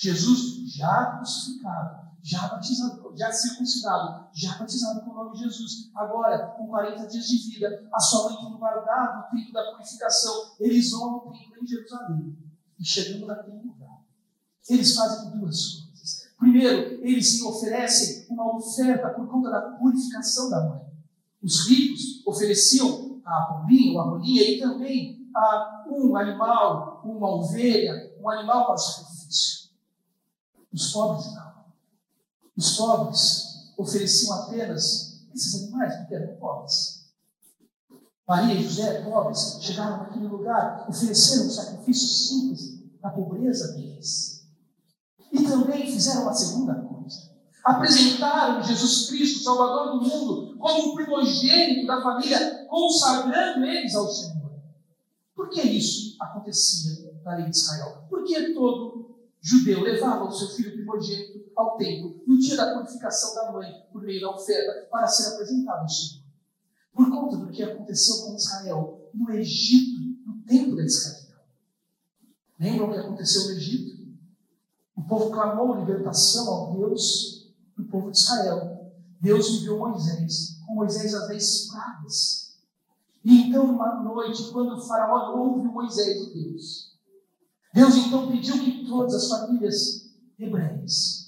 Jesus 0.05 0.71
já 0.77 1.17
crucificado, 1.17 2.05
já 2.23 2.49
batizado, 2.49 3.15
já 3.17 3.33
circuncidado, 3.33 4.29
já 4.35 4.59
batizado 4.59 5.01
com 5.01 5.11
o 5.13 5.15
nome 5.15 5.33
de 5.33 5.45
Jesus. 5.45 5.91
Agora, 5.95 6.49
com 6.49 6.67
40 6.67 7.07
dias 7.07 7.25
de 7.25 7.39
vida, 7.51 7.89
a 7.91 7.99
sua 7.99 8.29
mãe 8.29 8.37
tem 8.37 8.59
guardado 8.59 9.21
o 9.21 9.31
tempo 9.35 9.53
da 9.53 9.73
purificação. 9.73 10.53
Eles 10.61 10.91
vão 10.91 11.15
ao 11.15 11.21
templo 11.33 11.63
em 11.63 11.67
Jerusalém. 11.67 12.39
E 12.79 12.85
chegando 12.85 13.27
naquele 13.27 13.63
lugar, 13.63 14.03
eles 14.69 14.95
fazem 14.95 15.39
duas 15.39 15.81
coisas. 15.81 16.29
Primeiro, 16.39 17.03
eles 17.03 17.41
oferecem 17.41 18.27
uma 18.29 18.57
oferta 18.57 19.09
por 19.09 19.27
conta 19.27 19.51
da 19.51 19.63
purificação 19.79 20.51
da 20.51 20.69
mãe. 20.69 20.83
Os 21.43 21.67
ricos 21.67 22.27
ofereciam 22.27 23.23
a 23.25 23.43
pombinha, 23.47 23.99
a 24.01 24.05
rolinha 24.05 24.43
e 24.43 24.61
também 24.61 25.31
a 25.35 25.85
um 25.89 26.15
animal, 26.15 27.01
uma 27.05 27.37
ovelha, 27.37 28.15
um 28.21 28.29
animal 28.29 28.67
para 28.67 28.77
sacrifício. 28.77 29.64
Os 30.75 30.93
pobres 30.93 31.33
não. 31.33 31.55
Os 32.57 32.77
pobres 32.77 33.73
ofereciam 33.79 34.35
apenas 34.43 35.25
esses 35.33 35.63
animais 35.63 35.97
porque 35.99 36.15
eram 36.17 36.37
pobres. 36.37 37.05
Maria 38.27 38.55
e 38.55 38.63
José, 38.65 39.03
pobres, 39.03 39.59
chegaram 39.61 39.99
naquele 39.99 40.27
lugar, 40.27 40.87
ofereceram 40.89 41.47
um 41.47 41.51
sacrifício 41.51 42.09
simples 42.09 42.83
da 43.01 43.11
pobreza 43.11 43.73
deles. 43.75 44.49
E 45.31 45.45
também 45.45 45.93
fizeram 45.93 46.23
uma 46.23 46.35
segunda 46.35 46.75
coisa. 46.75 47.35
Apresentaram 47.65 48.63
Jesus 48.63 49.09
Cristo, 49.09 49.45
Salvador 49.45 49.99
do 49.99 50.09
mundo, 50.09 50.59
como 50.59 50.91
um 50.91 50.95
primogênito 50.95 51.87
da 51.87 52.03
família, 52.03 52.67
consagrando 52.67 53.65
eles 53.65 53.95
ao 53.95 54.09
Senhor. 54.09 54.61
Por 55.35 55.51
que 55.51 55.61
isso 55.63 56.17
acontecia 56.21 57.21
na 57.25 57.37
lei 57.37 57.51
de 57.51 57.57
Israel? 57.57 58.07
Porque 58.09 58.55
todo 58.55 58.94
judeu 59.45 59.83
levava 59.83 60.25
o 60.25 60.33
seu 60.33 60.49
filho 60.49 60.73
primogênito 60.73 61.53
ao 61.55 61.77
templo 61.77 62.23
no 62.27 62.39
dia 62.39 62.57
da 62.57 62.73
purificação 62.73 63.35
da 63.35 63.53
mãe, 63.53 63.71
por 63.93 64.03
meio 64.03 64.23
da 64.23 64.31
oferta, 64.31 64.89
para 64.91 65.07
ser 65.07 65.35
apresentado 65.35 65.83
ao 65.83 65.89
Senhor. 65.89 66.25
Por 66.95 67.11
conta 67.11 67.37
do 67.37 67.51
que 67.51 67.63
aconteceu 67.63 68.25
com 68.25 68.37
Israel 68.37 69.11
no 69.13 69.31
Egito, 69.33 70.01
no 70.27 70.43
tempo 70.47 70.75
da 70.75 70.83
escravidão. 70.83 71.41
Lembram 72.59 72.89
o 72.89 72.93
que 72.93 72.99
aconteceu 72.99 73.45
no 73.45 73.51
Egito? 73.51 74.03
O 74.97 75.03
povo 75.03 75.31
clamou 75.31 75.75
libertação 75.75 76.49
ao 76.49 76.73
Deus 76.73 77.53
do 77.77 77.85
povo 77.85 78.11
de 78.11 78.17
Israel. 78.17 78.93
Deus 79.21 79.47
enviou 79.49 79.79
Moisés, 79.79 80.59
com 80.67 80.75
Moisés 80.75 81.15
as 81.15 81.29
dez 81.29 81.69
pragas. 81.69 82.57
E 83.23 83.43
então, 83.43 83.67
uma 83.67 84.03
noite, 84.03 84.51
quando 84.53 84.75
o 84.75 84.81
faraó 84.81 85.37
ouve 85.37 85.69
Moisés, 85.69 86.23
o 86.23 86.33
Deus, 86.33 86.94
Deus 87.75 87.97
então 87.97 88.31
pediu 88.31 88.55
que 88.61 88.87
todas 88.87 89.15
as 89.15 89.29
famílias 89.29 90.09
hebreias 90.39 91.25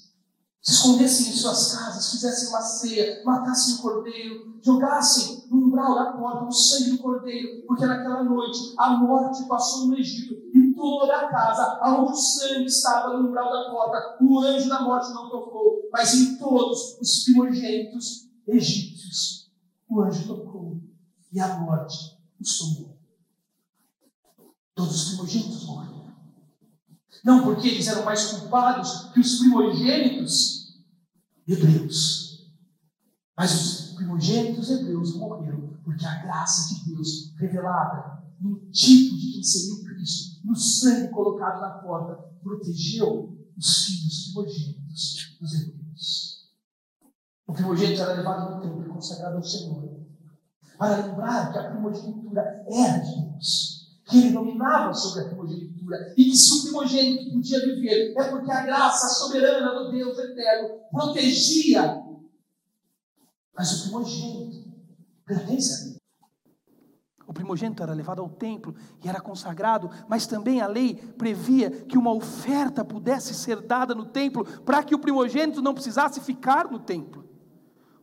se 0.61 0.71
escondessem 0.71 1.27
em 1.27 1.33
suas 1.33 1.73
casas, 1.73 2.11
fizessem 2.11 2.49
uma 2.49 2.61
ceia, 2.61 3.21
matassem 3.25 3.75
o 3.75 3.77
cordeiro, 3.79 4.57
jogassem 4.63 5.45
no 5.49 5.65
umbral 5.67 5.93
da 5.93 6.13
porta 6.13 6.45
o 6.45 6.51
sangue 6.51 6.91
do 6.91 6.97
cordeiro, 6.99 7.65
porque 7.67 7.85
naquela 7.85 8.23
noite 8.23 8.73
a 8.77 8.91
morte 8.91 9.45
passou 9.45 9.87
no 9.87 9.97
Egito 9.97 10.35
e 10.53 10.73
toda 10.73 11.17
a 11.17 11.29
casa, 11.29 11.81
onde 11.83 12.13
o 12.13 12.15
sangue 12.15 12.65
estava 12.65 13.17
no 13.17 13.27
umbral 13.27 13.51
da 13.51 13.69
porta, 13.69 14.17
o 14.21 14.39
anjo 14.39 14.69
da 14.69 14.81
morte 14.83 15.13
não 15.13 15.29
tocou, 15.29 15.89
mas 15.91 16.13
em 16.13 16.37
todos 16.37 16.97
os 17.01 17.25
primogênitos 17.25 18.29
egípcios 18.47 19.51
o 19.89 20.01
anjo 20.01 20.25
tocou 20.27 20.79
e 21.33 21.39
a 21.41 21.57
morte 21.59 22.17
os 22.39 22.57
tomou. 22.57 22.97
Todos 24.73 24.95
os 24.95 25.09
primogênitos 25.09 25.65
morreram. 25.65 25.96
Não 27.23 27.43
porque 27.43 27.67
eles 27.67 27.87
eram 27.87 28.05
mais 28.05 28.25
culpados 28.31 29.11
que 29.13 29.19
os 29.19 29.39
primogênitos 29.39 30.83
hebreus. 31.47 32.51
Mas 33.37 33.53
os 33.53 33.95
primogênitos 33.95 34.69
hebreus 34.69 35.15
morreram 35.15 35.77
porque 35.83 36.05
a 36.05 36.21
graça 36.23 36.73
de 36.73 36.85
Deus 36.91 37.33
revelada 37.37 38.23
no 38.39 38.59
tipo 38.71 39.15
de 39.15 39.33
quem 39.33 39.43
seria 39.43 39.73
o 39.73 39.83
Cristo, 39.83 40.45
no 40.45 40.55
sangue 40.55 41.11
colocado 41.11 41.61
na 41.61 41.69
porta, 41.79 42.15
protegeu 42.41 43.35
os 43.57 43.85
filhos 43.85 44.25
primogênitos 44.25 45.37
dos 45.39 45.53
hebreus. 45.53 46.51
O 47.47 47.53
primogênito 47.53 48.01
era 48.01 48.13
levado 48.13 48.55
no 48.55 48.61
templo 48.61 48.93
consagrado 48.93 49.37
ao 49.37 49.43
Senhor, 49.43 50.05
para 50.77 51.07
lembrar 51.07 51.51
que 51.51 51.57
a 51.57 51.71
primogenitura 51.71 52.63
era 52.69 52.97
de 52.99 53.21
Deus 53.21 53.26
que 54.07 54.17
ele 54.17 54.31
dominava 54.31 54.93
sobre 54.93 55.23
a 55.23 55.27
primogenitura 55.27 56.13
e 56.15 56.25
que 56.25 56.35
se 56.35 56.53
o 56.53 56.63
primogênito 56.63 57.31
podia 57.31 57.59
viver 57.59 58.13
é 58.17 58.23
porque 58.29 58.51
a 58.51 58.61
graça 58.61 59.09
soberana 59.09 59.77
do 59.77 59.91
Deus 59.91 60.17
eterno 60.17 60.79
protegia. 60.91 62.03
Mas 63.55 63.73
o 63.73 63.83
primogênito 63.83 64.71
pertence 65.25 65.73
a 65.73 65.85
Deus. 65.85 65.97
O 67.27 67.33
primogênito 67.33 67.83
era 67.83 67.93
levado 67.93 68.21
ao 68.21 68.29
templo 68.29 68.73
e 69.03 69.09
era 69.09 69.19
consagrado, 69.19 69.91
mas 70.07 70.25
também 70.25 70.61
a 70.61 70.67
lei 70.67 70.95
previa 70.95 71.69
que 71.69 71.97
uma 71.97 72.13
oferta 72.13 72.85
pudesse 72.85 73.33
ser 73.33 73.59
dada 73.59 73.93
no 73.93 74.05
templo 74.05 74.45
para 74.61 74.81
que 74.81 74.95
o 74.95 74.99
primogênito 74.99 75.61
não 75.61 75.73
precisasse 75.73 76.21
ficar 76.21 76.71
no 76.71 76.79
templo 76.79 77.26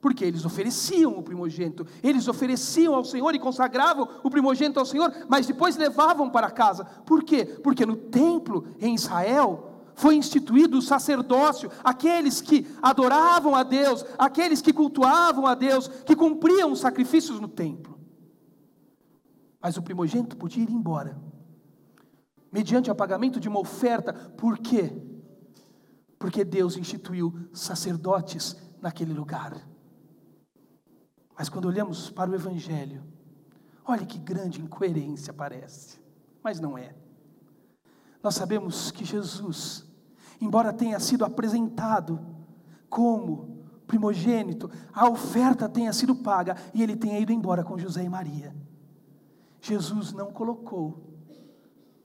porque 0.05 0.23
eles 0.23 0.45
ofereciam 0.45 1.17
o 1.17 1.23
primogênito, 1.23 1.87
eles 2.03 2.29
ofereciam 2.29 2.95
ao 2.95 3.07
Senhor 3.07 3.35
e 3.35 3.39
consagravam 3.39 4.07
o 4.23 4.29
primogênito 4.29 4.79
ao 4.79 4.85
Senhor, 4.85 5.11
mas 5.31 5.47
depois 5.47 5.79
levavam 5.79 6.29
para 6.29 6.51
casa. 6.51 6.85
Por 6.85 7.25
quê? 7.25 7.47
Porque 7.47 7.87
no 7.87 7.97
templo 7.97 8.67
em 8.79 8.95
Israel 8.95 9.81
foi 9.95 10.17
instituído 10.17 10.77
o 10.77 10.83
sacerdócio, 10.83 11.71
aqueles 11.83 12.43
que 12.43 12.67
adoravam 12.83 13.55
a 13.55 13.63
Deus, 13.63 14.05
aqueles 14.19 14.61
que 14.61 14.75
cultuavam 14.75 15.47
a 15.47 15.55
Deus, 15.55 15.89
que 15.89 16.15
cumpriam 16.15 16.71
os 16.71 16.81
sacrifícios 16.81 17.41
no 17.41 17.49
templo. 17.49 17.99
Mas 19.59 19.79
o 19.79 19.83
primogênito 19.83 20.37
podia 20.37 20.65
ir 20.65 20.71
embora, 20.71 21.19
mediante 22.53 22.91
o 22.91 22.95
pagamento 22.95 23.41
de 23.41 23.49
uma 23.49 23.61
oferta, 23.61 24.13
por 24.13 24.59
quê? 24.59 24.93
Porque 26.19 26.45
Deus 26.45 26.77
instituiu 26.77 27.49
sacerdotes 27.55 28.55
naquele 28.83 29.15
lugar. 29.15 29.73
Mas 31.37 31.49
quando 31.49 31.67
olhamos 31.67 32.11
para 32.11 32.31
o 32.31 32.35
Evangelho, 32.35 33.03
olha 33.85 34.07
que 34.07 34.19
grande 34.19 34.61
incoerência 34.61 35.33
parece, 35.33 35.99
mas 36.43 36.61
não 36.61 36.79
é. 36.79 36.95
Nós 38.23 38.35
sabemos 38.35 38.91
que 38.91 39.05
Jesus, 39.05 39.85
embora 40.41 40.73
tenha 40.73 40.99
sido 40.99 41.25
apresentado 41.25 42.25
como 42.89 43.65
primogênito, 43.87 44.71
a 44.93 45.09
oferta 45.09 45.69
tenha 45.69 45.93
sido 45.93 46.15
paga 46.15 46.57
e 46.73 46.83
ele 46.83 46.97
tenha 46.97 47.19
ido 47.19 47.33
embora 47.33 47.63
com 47.63 47.79
José 47.79 48.03
e 48.03 48.09
Maria. 48.09 48.55
Jesus 49.61 50.13
não 50.13 50.33
colocou 50.33 51.15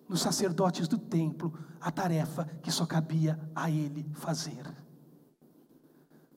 nos 0.07 0.21
sacerdotes 0.21 0.87
do 0.87 0.97
templo 0.97 1.53
a 1.79 1.91
tarefa 1.91 2.45
que 2.61 2.71
só 2.71 2.85
cabia 2.85 3.39
a 3.55 3.69
ele 3.69 4.09
fazer. 4.13 4.63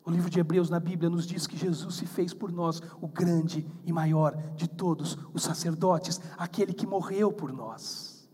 O 0.04 0.10
livro 0.10 0.28
de 0.28 0.40
Hebreus 0.40 0.68
na 0.68 0.80
Bíblia 0.80 1.08
nos 1.08 1.26
diz 1.26 1.46
que 1.46 1.56
Jesus 1.56 1.94
se 1.94 2.06
fez 2.06 2.34
por 2.34 2.50
nós 2.50 2.82
o 3.00 3.06
grande 3.06 3.64
e 3.84 3.92
maior 3.92 4.36
de 4.56 4.68
todos 4.68 5.16
os 5.32 5.42
sacerdotes, 5.42 6.20
aquele 6.36 6.72
que 6.72 6.86
morreu 6.86 7.32
por 7.32 7.52
nós. 7.52 8.28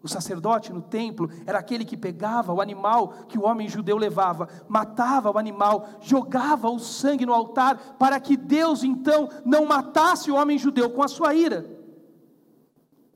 O 0.00 0.08
sacerdote 0.08 0.72
no 0.72 0.82
templo 0.82 1.28
era 1.44 1.58
aquele 1.58 1.84
que 1.84 1.96
pegava 1.96 2.52
o 2.52 2.60
animal 2.60 3.08
que 3.28 3.38
o 3.38 3.44
homem 3.44 3.68
judeu 3.68 3.96
levava, 3.96 4.48
matava 4.68 5.30
o 5.30 5.38
animal, 5.38 5.88
jogava 6.00 6.70
o 6.70 6.78
sangue 6.78 7.26
no 7.26 7.32
altar, 7.32 7.96
para 7.98 8.18
que 8.20 8.36
Deus 8.36 8.84
então 8.84 9.28
não 9.44 9.66
matasse 9.66 10.30
o 10.30 10.36
homem 10.36 10.58
judeu 10.58 10.90
com 10.90 11.02
a 11.02 11.08
sua 11.08 11.34
ira. 11.34 11.68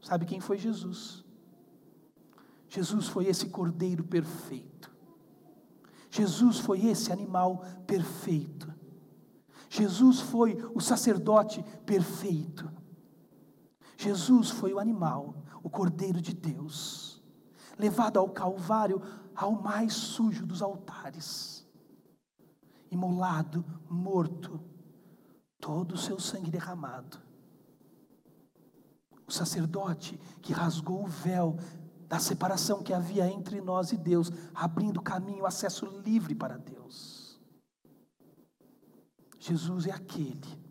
Sabe 0.00 0.26
quem 0.26 0.40
foi 0.40 0.58
Jesus? 0.58 1.24
Jesus 2.68 3.06
foi 3.08 3.26
esse 3.26 3.46
cordeiro 3.46 4.04
perfeito 4.04 4.95
Jesus 6.16 6.58
foi 6.58 6.86
esse 6.86 7.12
animal 7.12 7.62
perfeito. 7.86 8.72
Jesus 9.68 10.18
foi 10.18 10.56
o 10.74 10.80
sacerdote 10.80 11.62
perfeito. 11.84 12.72
Jesus 13.98 14.48
foi 14.48 14.72
o 14.72 14.78
animal, 14.78 15.34
o 15.62 15.68
cordeiro 15.68 16.22
de 16.22 16.32
Deus, 16.32 17.22
levado 17.78 18.18
ao 18.18 18.30
Calvário, 18.30 19.02
ao 19.34 19.52
mais 19.52 19.92
sujo 19.92 20.46
dos 20.46 20.62
altares, 20.62 21.66
imolado, 22.90 23.62
morto, 23.86 24.58
todo 25.60 25.96
o 25.96 25.98
seu 25.98 26.18
sangue 26.18 26.50
derramado. 26.50 27.18
O 29.26 29.32
sacerdote 29.32 30.18
que 30.40 30.54
rasgou 30.54 31.04
o 31.04 31.08
véu 31.08 31.58
da 32.08 32.18
separação 32.18 32.82
que 32.82 32.92
havia 32.92 33.28
entre 33.28 33.60
nós 33.60 33.92
e 33.92 33.96
Deus, 33.96 34.30
abrindo 34.54 35.02
caminho, 35.02 35.46
acesso 35.46 35.86
livre 36.04 36.34
para 36.34 36.56
Deus. 36.56 37.40
Jesus 39.38 39.86
é 39.86 39.92
aquele 39.92 40.66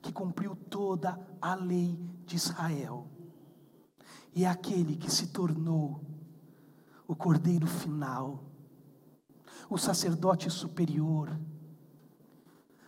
que 0.00 0.12
cumpriu 0.12 0.56
toda 0.56 1.18
a 1.40 1.54
lei 1.54 1.98
de 2.26 2.36
Israel, 2.36 3.06
e 4.34 4.44
é 4.44 4.48
aquele 4.48 4.96
que 4.96 5.10
se 5.10 5.28
tornou 5.28 6.00
o 7.06 7.14
cordeiro 7.14 7.66
final, 7.66 8.42
o 9.68 9.76
sacerdote 9.78 10.50
superior, 10.50 11.38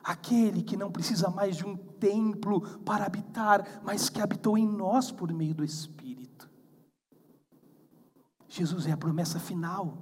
aquele 0.02 0.62
que 0.62 0.76
não 0.76 0.90
precisa 0.90 1.30
mais 1.30 1.56
de 1.56 1.64
um 1.64 1.76
templo 1.76 2.60
para 2.80 3.06
habitar, 3.06 3.82
mas 3.82 4.08
que 4.08 4.20
habitou 4.20 4.58
em 4.58 4.66
nós 4.66 5.10
por 5.10 5.32
meio 5.32 5.54
do 5.54 5.64
Espírito. 5.64 6.23
Jesus 8.54 8.86
é 8.86 8.92
a 8.92 8.96
promessa 8.96 9.40
final, 9.40 9.98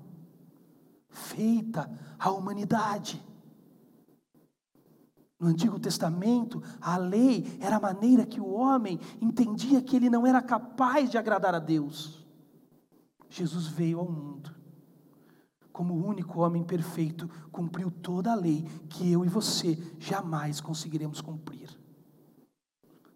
feita 1.08 1.90
à 2.18 2.30
humanidade. 2.30 3.24
No 5.40 5.48
Antigo 5.48 5.80
Testamento, 5.80 6.62
a 6.78 6.98
lei 6.98 7.56
era 7.62 7.76
a 7.76 7.80
maneira 7.80 8.26
que 8.26 8.38
o 8.38 8.52
homem 8.52 9.00
entendia 9.22 9.80
que 9.80 9.96
ele 9.96 10.10
não 10.10 10.26
era 10.26 10.42
capaz 10.42 11.10
de 11.10 11.16
agradar 11.16 11.54
a 11.54 11.58
Deus. 11.58 12.26
Jesus 13.30 13.68
veio 13.68 14.00
ao 14.00 14.12
mundo, 14.12 14.54
como 15.72 15.94
o 15.94 16.06
único 16.06 16.40
homem 16.42 16.62
perfeito, 16.62 17.30
cumpriu 17.50 17.90
toda 17.90 18.32
a 18.32 18.36
lei 18.36 18.64
que 18.90 19.10
eu 19.10 19.24
e 19.24 19.30
você 19.30 19.78
jamais 19.98 20.60
conseguiremos 20.60 21.22
cumprir. 21.22 21.70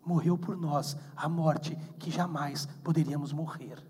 Morreu 0.03 0.39
por 0.39 0.57
nós 0.57 0.97
a 1.15 1.29
morte 1.29 1.77
que 1.99 2.11
jamais 2.11 2.65
poderíamos 2.83 3.35
morrer 3.35 3.85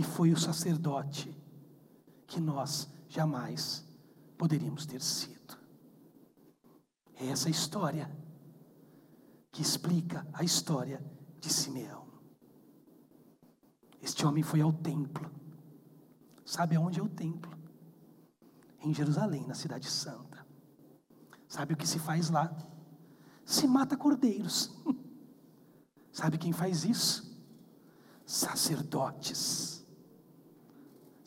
e 0.00 0.02
foi 0.02 0.32
o 0.32 0.36
sacerdote 0.38 1.30
que 2.26 2.40
nós 2.40 2.88
jamais 3.06 3.86
poderíamos 4.38 4.86
ter 4.86 5.02
sido. 5.02 5.58
É 7.16 7.26
essa 7.26 7.50
história 7.50 8.10
que 9.52 9.60
explica 9.60 10.26
a 10.32 10.42
história 10.42 11.04
de 11.38 11.52
Simeão. 11.52 12.06
Este 14.00 14.24
homem 14.24 14.42
foi 14.42 14.62
ao 14.62 14.72
templo. 14.72 15.30
Sabe 16.46 16.76
aonde 16.76 16.98
é 16.98 17.02
o 17.02 17.08
templo? 17.08 17.52
Em 18.80 18.94
Jerusalém, 18.94 19.46
na 19.46 19.54
cidade 19.54 19.90
santa. 19.90 20.46
Sabe 21.46 21.74
o 21.74 21.76
que 21.76 21.86
se 21.86 21.98
faz 21.98 22.30
lá? 22.30 22.50
Se 23.44 23.68
mata 23.68 23.98
cordeiros. 23.98 24.74
Sabe 26.10 26.38
quem 26.38 26.54
faz 26.54 26.84
isso? 26.84 27.38
Sacerdotes. 28.24 29.79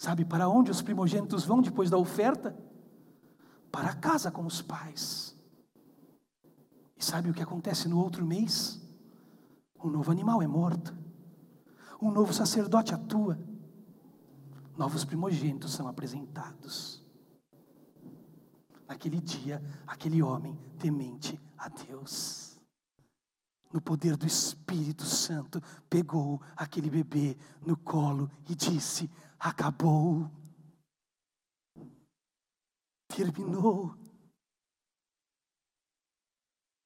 Sabe 0.04 0.26
para 0.26 0.50
onde 0.50 0.70
os 0.70 0.82
primogênitos 0.82 1.46
vão 1.46 1.62
depois 1.62 1.90
da 1.90 1.98
oferta? 1.98 2.54
Para 3.72 3.96
casa 3.96 4.30
com 4.30 4.46
os 4.46 4.62
pais. 4.62 5.34
E 6.98 7.02
sabe 7.02 7.30
o 7.30 7.34
que 7.34 7.42
acontece 7.42 7.88
no 7.88 7.98
outro 7.98 8.26
mês? 8.26 8.82
Um 9.82 9.90
novo 9.90 10.12
animal 10.12 10.42
é 10.42 10.46
morto. 10.46 10.94
Um 12.02 12.12
novo 12.12 12.34
sacerdote 12.34 12.94
atua. 12.94 13.40
Novos 14.78 15.06
primogênitos 15.06 15.72
são 15.72 15.88
apresentados. 15.88 17.02
Naquele 18.86 19.22
dia, 19.22 19.64
aquele 19.88 20.22
homem 20.22 20.60
temente 20.78 21.40
a 21.58 21.70
Deus 21.70 22.54
no 23.74 23.82
poder 23.82 24.16
do 24.16 24.28
Espírito 24.28 25.04
Santo, 25.04 25.60
pegou 25.90 26.40
aquele 26.56 26.92
bebê 26.92 27.36
no 27.66 27.76
colo 27.76 28.30
e 28.48 28.54
disse: 28.54 29.10
acabou. 29.44 30.32
Terminou. 33.10 33.94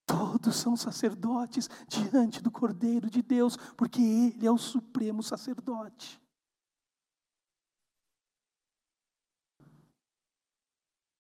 Todos 0.07 0.55
são 0.55 0.75
sacerdotes 0.75 1.69
diante 1.87 2.41
do 2.41 2.49
Cordeiro 2.49 3.09
de 3.09 3.21
Deus, 3.21 3.55
porque 3.77 4.01
Ele 4.01 4.47
é 4.47 4.51
o 4.51 4.57
supremo 4.57 5.21
sacerdote. 5.21 6.19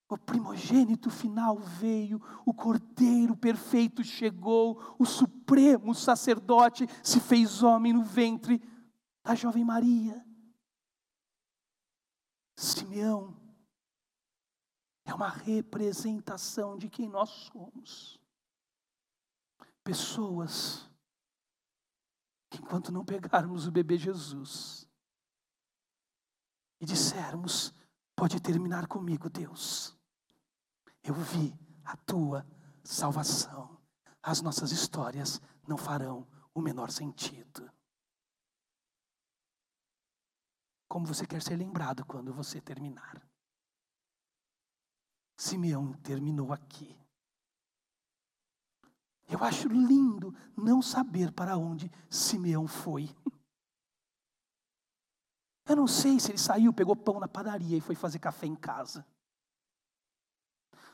O 0.09 0.17
primogênito 0.17 1.09
final 1.09 1.59
veio, 1.59 2.21
o 2.45 2.53
cordeiro 2.53 3.35
perfeito 3.35 4.05
chegou, 4.05 4.95
o 4.97 5.05
supremo 5.05 5.93
sacerdote 5.93 6.87
se 7.03 7.19
fez 7.19 7.61
homem 7.61 7.91
no 7.91 8.03
ventre 8.03 8.61
da 9.21 9.35
jovem 9.35 9.65
Maria. 9.65 10.26
Simeão 12.87 13.35
é 15.03 15.13
uma 15.13 15.27
representação 15.27 16.77
de 16.77 16.89
quem 16.89 17.09
nós 17.09 17.29
somos. 17.51 18.17
Pessoas 19.83 20.89
que, 22.49 22.59
enquanto 22.59 22.91
não 22.91 23.03
pegarmos 23.03 23.67
o 23.67 23.71
bebê 23.71 23.97
Jesus 23.97 24.87
e 26.79 26.85
dissermos: 26.85 27.73
Pode 28.15 28.39
terminar 28.39 28.87
comigo, 28.87 29.29
Deus. 29.29 29.93
Eu 31.03 31.13
vi 31.13 31.53
a 31.83 31.97
tua 31.97 32.47
salvação. 32.85 33.77
As 34.23 34.41
nossas 34.41 34.71
histórias 34.71 35.41
não 35.67 35.77
farão 35.77 36.25
o 36.53 36.61
menor 36.61 36.89
sentido. 36.89 37.69
Como 40.87 41.05
você 41.05 41.25
quer 41.25 41.41
ser 41.41 41.55
lembrado 41.55 42.05
quando 42.05 42.33
você 42.33 42.61
terminar. 42.61 43.21
Simeão 45.35 45.93
terminou 45.93 46.51
aqui. 46.51 46.97
Eu 49.27 49.43
acho 49.43 49.67
lindo 49.67 50.33
não 50.55 50.81
saber 50.81 51.31
para 51.33 51.57
onde 51.57 51.91
Simeão 52.09 52.67
foi. 52.67 53.13
Eu 55.65 55.75
não 55.75 55.87
sei 55.87 56.17
se 56.19 56.31
ele 56.31 56.37
saiu, 56.37 56.73
pegou 56.73 56.95
pão 56.95 57.19
na 57.19 57.27
padaria 57.27 57.77
e 57.77 57.81
foi 57.81 57.93
fazer 57.93 58.19
café 58.19 58.47
em 58.47 58.55
casa. 58.55 59.05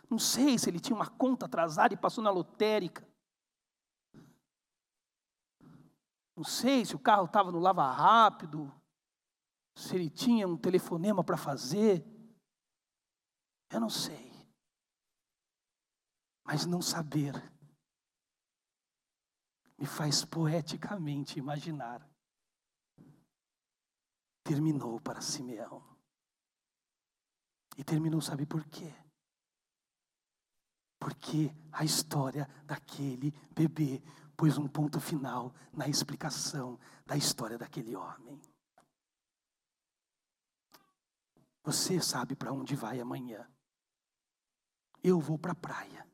Não 0.10 0.17
sei 0.17 0.58
se 0.58 0.69
ele 0.69 0.79
tinha 0.79 0.95
uma 0.95 1.10
conta 1.10 1.45
atrasada 1.45 1.93
e 1.93 1.97
passou 1.97 2.23
na 2.23 2.32
lotérica. 2.32 3.08
Não 6.36 6.43
sei 6.43 6.84
se 6.84 6.95
o 6.95 6.99
carro 6.99 7.25
estava 7.25 7.51
no 7.51 7.60
lava 7.60 7.89
rápido, 7.91 8.73
se 9.76 9.96
ele 9.96 10.10
tinha 10.10 10.48
um 10.48 10.58
telefonema 10.58 11.24
para 11.24 11.38
fazer, 11.38 12.06
eu 13.70 13.80
não 13.80 13.90
sei. 13.90 14.32
Mas 16.44 16.66
não 16.66 16.82
saber 16.82 17.34
me 19.78 19.86
faz 19.86 20.24
poeticamente 20.24 21.40
imaginar. 21.40 22.08
Terminou 24.44 25.00
para 25.00 25.22
Simeão. 25.22 25.84
E 27.76 27.84
terminou, 27.84 28.22
sabe 28.22 28.46
por 28.46 28.64
quê? 28.66 28.94
Porque 31.00 31.54
a 31.72 31.84
história 31.84 32.48
daquele 32.66 33.32
bebê 33.52 34.02
pôs 34.38 34.58
um 34.58 34.68
ponto 34.68 35.00
final 35.00 35.54
na 35.74 35.88
explicação 35.88 36.80
da 37.06 37.18
história 37.18 37.58
daquele 37.58 37.96
homem. 37.96 38.40
Você 41.63 42.02
sabe 42.02 42.36
para 42.36 42.52
onde 42.52 42.76
vai 42.76 42.99
amanhã. 42.99 43.49
Eu 45.02 45.19
vou 45.19 45.38
para 45.38 45.54
a 45.54 45.56
praia. 45.56 46.08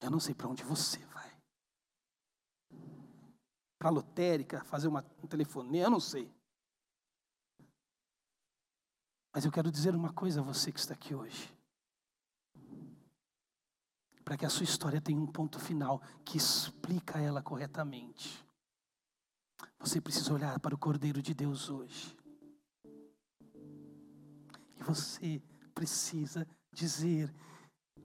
Eu 0.00 0.10
não 0.10 0.20
sei 0.20 0.34
para 0.34 0.48
onde 0.48 0.62
você 0.62 0.98
vai. 1.06 1.36
Para 3.78 3.88
a 3.88 3.92
lotérica, 3.92 4.64
fazer 4.64 4.88
uma, 4.88 5.04
um 5.22 5.26
telefonema, 5.26 5.86
eu 5.86 5.90
não 5.90 6.00
sei. 6.00 6.30
Mas 9.32 9.44
eu 9.44 9.52
quero 9.52 9.70
dizer 9.70 9.94
uma 9.94 10.12
coisa 10.12 10.40
a 10.40 10.44
você 10.44 10.72
que 10.72 10.80
está 10.80 10.94
aqui 10.94 11.14
hoje 11.14 11.60
para 14.30 14.36
que 14.36 14.46
a 14.46 14.48
sua 14.48 14.62
história 14.62 15.00
tenha 15.00 15.20
um 15.20 15.26
ponto 15.26 15.58
final 15.58 16.00
que 16.24 16.36
explica 16.36 17.18
ela 17.18 17.42
corretamente. 17.42 18.48
Você 19.80 20.00
precisa 20.00 20.32
olhar 20.32 20.60
para 20.60 20.74
o 20.74 20.78
Cordeiro 20.78 21.22
de 21.22 21.34
Deus 21.34 21.70
hoje. 21.70 22.16
você 24.92 25.42
precisa 25.74 26.46
dizer: 26.72 27.32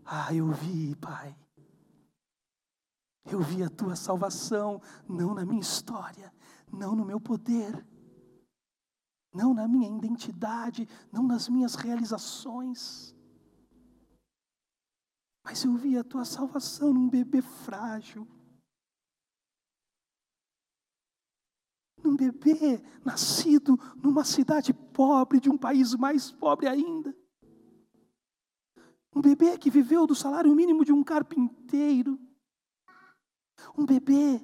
Ah, 0.05 0.33
eu 0.33 0.51
vi, 0.51 0.95
Pai. 0.95 1.35
Eu 3.25 3.41
vi 3.41 3.63
a 3.63 3.69
tua 3.69 3.95
salvação, 3.95 4.81
não 5.09 5.33
na 5.33 5.43
minha 5.43 5.61
história, 5.61 6.31
não 6.71 6.95
no 6.95 7.03
meu 7.03 7.19
poder, 7.19 7.85
não 9.33 9.51
na 9.53 9.67
minha 9.67 9.89
identidade, 9.89 10.88
não 11.11 11.23
nas 11.23 11.49
minhas 11.49 11.73
realizações. 11.73 13.15
Mas 15.43 15.63
eu 15.63 15.75
vi 15.75 15.97
a 15.97 16.03
tua 16.03 16.23
salvação 16.23 16.93
num 16.93 17.09
bebê 17.09 17.41
frágil, 17.41 18.27
num 22.05 22.15
bebê 22.15 22.81
nascido 23.03 23.77
numa 24.01 24.23
cidade 24.23 24.73
pobre, 24.73 25.39
de 25.39 25.49
um 25.49 25.57
país 25.57 25.95
mais 25.95 26.31
pobre 26.31 26.67
ainda. 26.67 27.15
Um 29.13 29.21
bebê 29.21 29.57
que 29.57 29.69
viveu 29.69 30.05
do 30.05 30.13
salário 30.13 30.53
mínimo 30.53 30.85
de 30.85 30.91
um 30.91 31.03
carpinteiro. 31.03 32.19
Um 33.77 33.85
bebê 33.85 34.41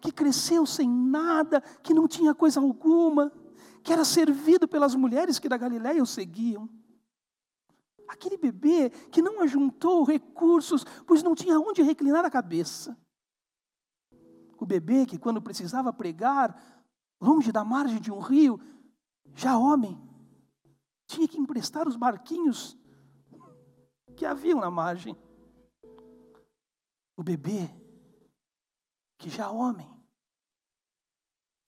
que 0.00 0.10
cresceu 0.10 0.66
sem 0.66 0.88
nada, 0.88 1.60
que 1.82 1.94
não 1.94 2.08
tinha 2.08 2.34
coisa 2.34 2.60
alguma, 2.60 3.32
que 3.82 3.92
era 3.92 4.04
servido 4.04 4.66
pelas 4.66 4.94
mulheres 4.94 5.38
que 5.38 5.48
da 5.48 5.56
Galiléia 5.56 6.02
o 6.02 6.06
seguiam. 6.06 6.68
Aquele 8.08 8.36
bebê 8.36 8.90
que 8.90 9.22
não 9.22 9.40
ajuntou 9.42 10.04
recursos, 10.04 10.84
pois 11.06 11.22
não 11.22 11.34
tinha 11.34 11.58
onde 11.58 11.82
reclinar 11.82 12.24
a 12.24 12.30
cabeça. 12.30 12.98
O 14.64 14.66
bebê 14.66 15.04
que, 15.04 15.18
quando 15.18 15.42
precisava 15.42 15.92
pregar, 15.92 16.58
longe 17.20 17.52
da 17.52 17.62
margem 17.62 18.00
de 18.00 18.10
um 18.10 18.18
rio, 18.18 18.58
já 19.34 19.58
homem, 19.58 20.00
tinha 21.06 21.28
que 21.28 21.38
emprestar 21.38 21.86
os 21.86 21.96
barquinhos 21.96 22.74
que 24.16 24.24
haviam 24.24 24.58
na 24.60 24.70
margem. 24.70 25.14
O 27.14 27.22
bebê, 27.22 27.68
que 29.18 29.28
já 29.28 29.50
homem, 29.50 29.86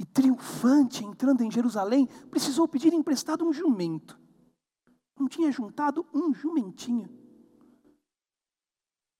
e 0.00 0.06
triunfante 0.06 1.04
entrando 1.04 1.42
em 1.42 1.50
Jerusalém, 1.50 2.06
precisou 2.30 2.66
pedir 2.66 2.94
emprestado 2.94 3.44
um 3.44 3.52
jumento. 3.52 4.18
Não 5.20 5.28
tinha 5.28 5.52
juntado 5.52 6.08
um 6.14 6.32
jumentinho 6.32 7.10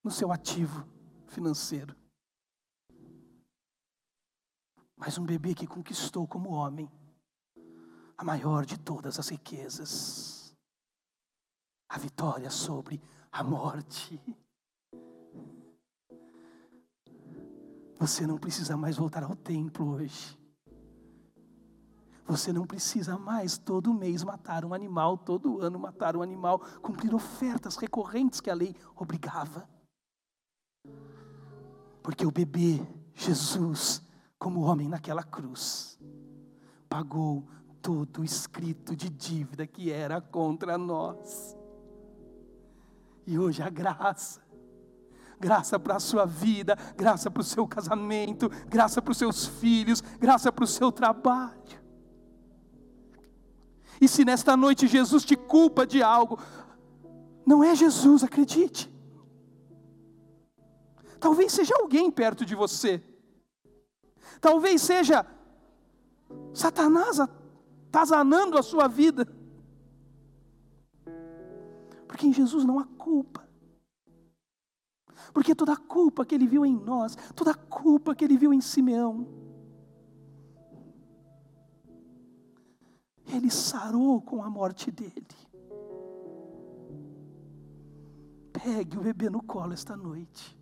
no 0.02 0.10
seu 0.10 0.32
ativo 0.32 0.88
financeiro. 1.26 1.94
Mas 4.96 5.18
um 5.18 5.26
bebê 5.26 5.54
que 5.54 5.66
conquistou 5.66 6.26
como 6.26 6.50
homem 6.50 6.90
a 8.16 8.24
maior 8.24 8.64
de 8.64 8.78
todas 8.78 9.18
as 9.18 9.28
riquezas, 9.28 10.56
a 11.88 11.98
vitória 11.98 12.48
sobre 12.48 13.00
a 13.30 13.44
morte. 13.44 14.18
Você 17.98 18.26
não 18.26 18.38
precisa 18.38 18.76
mais 18.76 18.96
voltar 18.96 19.22
ao 19.22 19.36
templo 19.36 19.94
hoje. 19.94 20.38
Você 22.26 22.52
não 22.52 22.66
precisa 22.66 23.16
mais 23.16 23.56
todo 23.56 23.94
mês 23.94 24.24
matar 24.24 24.64
um 24.64 24.74
animal, 24.74 25.16
todo 25.16 25.60
ano 25.60 25.78
matar 25.78 26.16
um 26.16 26.22
animal, 26.22 26.58
cumprir 26.82 27.14
ofertas 27.14 27.76
recorrentes 27.76 28.40
que 28.40 28.50
a 28.50 28.54
lei 28.54 28.74
obrigava. 28.96 29.68
Porque 32.02 32.26
o 32.26 32.30
bebê, 32.30 32.80
Jesus, 33.14 34.02
como 34.38 34.60
homem 34.60 34.88
naquela 34.88 35.22
cruz, 35.22 35.98
pagou 36.88 37.46
todo 37.80 38.20
o 38.20 38.24
escrito 38.24 38.94
de 38.96 39.08
dívida 39.08 39.66
que 39.66 39.90
era 39.90 40.20
contra 40.20 40.76
nós. 40.76 41.56
E 43.26 43.38
hoje 43.38 43.62
a 43.62 43.70
graça, 43.70 44.40
graça 45.38 45.78
para 45.78 45.96
a 45.96 46.00
sua 46.00 46.26
vida, 46.26 46.76
graça 46.96 47.30
para 47.30 47.40
o 47.40 47.44
seu 47.44 47.66
casamento, 47.66 48.48
graça 48.68 49.00
para 49.00 49.12
os 49.12 49.18
seus 49.18 49.46
filhos, 49.46 50.00
graça 50.20 50.52
para 50.52 50.64
o 50.64 50.68
seu 50.68 50.92
trabalho. 50.92 51.84
E 54.00 54.06
se 54.06 54.24
nesta 54.24 54.56
noite 54.56 54.86
Jesus 54.86 55.24
te 55.24 55.36
culpa 55.36 55.86
de 55.86 56.02
algo, 56.02 56.38
não 57.46 57.64
é 57.64 57.74
Jesus, 57.74 58.22
acredite. 58.22 58.92
Talvez 61.18 61.52
seja 61.52 61.74
alguém 61.80 62.10
perto 62.10 62.44
de 62.44 62.54
você. 62.54 63.02
Talvez 64.40 64.82
seja 64.82 65.26
Satanás 66.54 67.18
atazanando 67.20 68.58
a 68.58 68.62
sua 68.62 68.88
vida. 68.88 69.26
Porque 72.06 72.26
em 72.26 72.32
Jesus 72.32 72.64
não 72.64 72.78
há 72.78 72.84
culpa. 72.84 73.46
Porque 75.32 75.54
toda 75.54 75.72
a 75.72 75.76
culpa 75.76 76.24
que 76.24 76.34
ele 76.34 76.46
viu 76.46 76.64
em 76.64 76.74
nós, 76.74 77.16
toda 77.34 77.50
a 77.50 77.54
culpa 77.54 78.14
que 78.14 78.24
ele 78.24 78.38
viu 78.38 78.52
em 78.54 78.60
Simeão, 78.60 79.26
ele 83.26 83.50
sarou 83.50 84.20
com 84.20 84.42
a 84.42 84.48
morte 84.48 84.90
dele. 84.90 85.26
Pegue 88.52 88.96
o 88.96 89.02
bebê 89.02 89.28
no 89.28 89.42
colo 89.42 89.72
esta 89.72 89.96
noite 89.96 90.56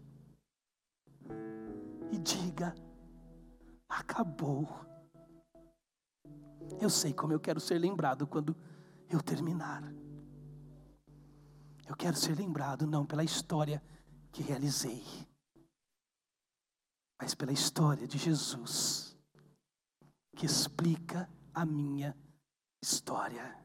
e 2.10 2.18
diga: 2.18 2.74
acabou. 3.98 4.68
Eu 6.80 6.90
sei 6.90 7.12
como 7.12 7.32
eu 7.32 7.40
quero 7.40 7.60
ser 7.60 7.78
lembrado 7.78 8.26
quando 8.26 8.56
eu 9.08 9.22
terminar. 9.22 9.82
Eu 11.86 11.94
quero 11.96 12.16
ser 12.16 12.36
lembrado 12.36 12.86
não 12.86 13.06
pela 13.06 13.22
história 13.22 13.82
que 14.32 14.42
realizei, 14.42 15.04
mas 17.20 17.34
pela 17.34 17.52
história 17.52 18.06
de 18.08 18.18
Jesus, 18.18 19.16
que 20.34 20.46
explica 20.46 21.28
a 21.52 21.64
minha 21.64 22.16
história. 22.82 23.62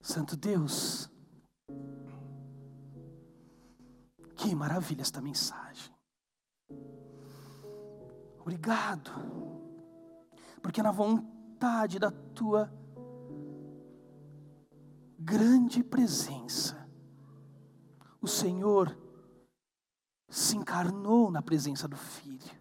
Santo 0.00 0.36
Deus, 0.36 1.10
que 4.36 4.54
maravilha 4.54 5.02
esta 5.02 5.20
mensagem. 5.20 5.95
Obrigado, 8.46 9.10
porque 10.62 10.80
na 10.80 10.92
vontade 10.92 11.98
da 11.98 12.12
tua 12.12 12.72
grande 15.18 15.82
presença, 15.82 16.88
o 18.20 18.28
Senhor 18.28 18.96
se 20.28 20.56
encarnou 20.56 21.28
na 21.28 21.42
presença 21.42 21.88
do 21.88 21.96
Filho 21.96 22.56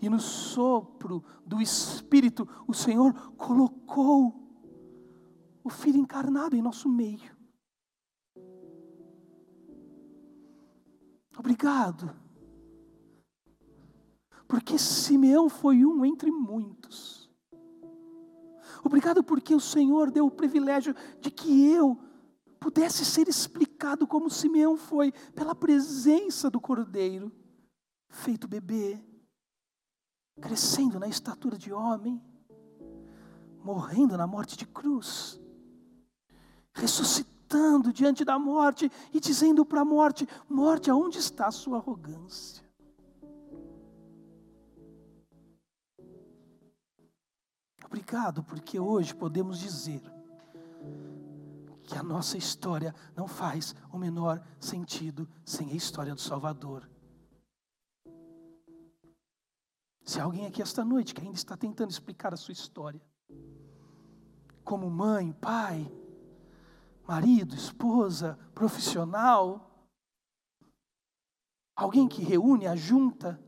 e 0.00 0.08
no 0.08 0.18
sopro 0.18 1.22
do 1.44 1.60
Espírito, 1.60 2.48
o 2.66 2.72
Senhor 2.72 3.12
colocou 3.32 4.34
o 5.62 5.68
Filho 5.68 5.98
encarnado 5.98 6.56
em 6.56 6.62
nosso 6.62 6.88
meio. 6.88 7.36
Obrigado. 11.36 12.25
Porque 14.48 14.78
Simeão 14.78 15.48
foi 15.48 15.84
um 15.84 16.04
entre 16.04 16.30
muitos. 16.30 17.28
Obrigado 18.84 19.22
porque 19.24 19.54
o 19.54 19.60
Senhor 19.60 20.10
deu 20.10 20.26
o 20.26 20.30
privilégio 20.30 20.94
de 21.20 21.30
que 21.30 21.68
eu 21.70 21.98
pudesse 22.60 23.04
ser 23.04 23.28
explicado 23.28 24.06
como 24.06 24.30
Simeão 24.30 24.76
foi, 24.76 25.12
pela 25.34 25.54
presença 25.54 26.50
do 26.50 26.60
Cordeiro, 26.60 27.32
feito 28.08 28.48
bebê, 28.48 28.98
crescendo 30.40 30.98
na 30.98 31.08
estatura 31.08 31.56
de 31.56 31.72
homem, 31.72 32.22
morrendo 33.62 34.16
na 34.16 34.26
morte 34.26 34.56
de 34.56 34.66
cruz, 34.66 35.40
ressuscitando 36.74 37.92
diante 37.92 38.24
da 38.24 38.38
morte 38.38 38.90
e 39.12 39.20
dizendo 39.20 39.64
para 39.64 39.82
a 39.82 39.84
morte: 39.84 40.28
Morte, 40.48 40.90
aonde 40.90 41.18
está 41.18 41.46
a 41.46 41.52
sua 41.52 41.78
arrogância? 41.78 42.65
Porque 48.42 48.78
hoje 48.78 49.14
podemos 49.14 49.58
dizer 49.58 50.02
que 51.84 51.96
a 51.96 52.02
nossa 52.02 52.36
história 52.36 52.94
não 53.14 53.28
faz 53.28 53.74
o 53.92 53.98
menor 53.98 54.42
sentido 54.58 55.28
sem 55.44 55.70
a 55.70 55.74
história 55.74 56.14
do 56.14 56.20
Salvador. 56.20 56.88
Se 60.04 60.20
alguém 60.20 60.46
aqui 60.46 60.62
esta 60.62 60.84
noite 60.84 61.14
que 61.14 61.20
ainda 61.20 61.34
está 61.34 61.56
tentando 61.56 61.90
explicar 61.90 62.32
a 62.32 62.36
sua 62.36 62.52
história, 62.52 63.00
como 64.64 64.90
mãe, 64.90 65.32
pai, 65.32 65.90
marido, 67.06 67.54
esposa, 67.54 68.38
profissional, 68.54 69.88
alguém 71.74 72.08
que 72.08 72.22
reúne, 72.22 72.66
ajunta, 72.66 73.40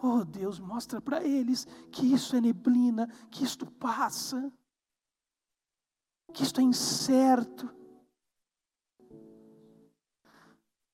Oh 0.00 0.24
Deus, 0.24 0.60
mostra 0.60 1.00
para 1.00 1.24
eles 1.24 1.64
que 1.90 2.12
isso 2.12 2.36
é 2.36 2.40
neblina, 2.40 3.08
que 3.30 3.42
isto 3.42 3.66
passa, 3.66 4.52
que 6.32 6.42
isto 6.44 6.60
é 6.60 6.64
incerto, 6.64 7.68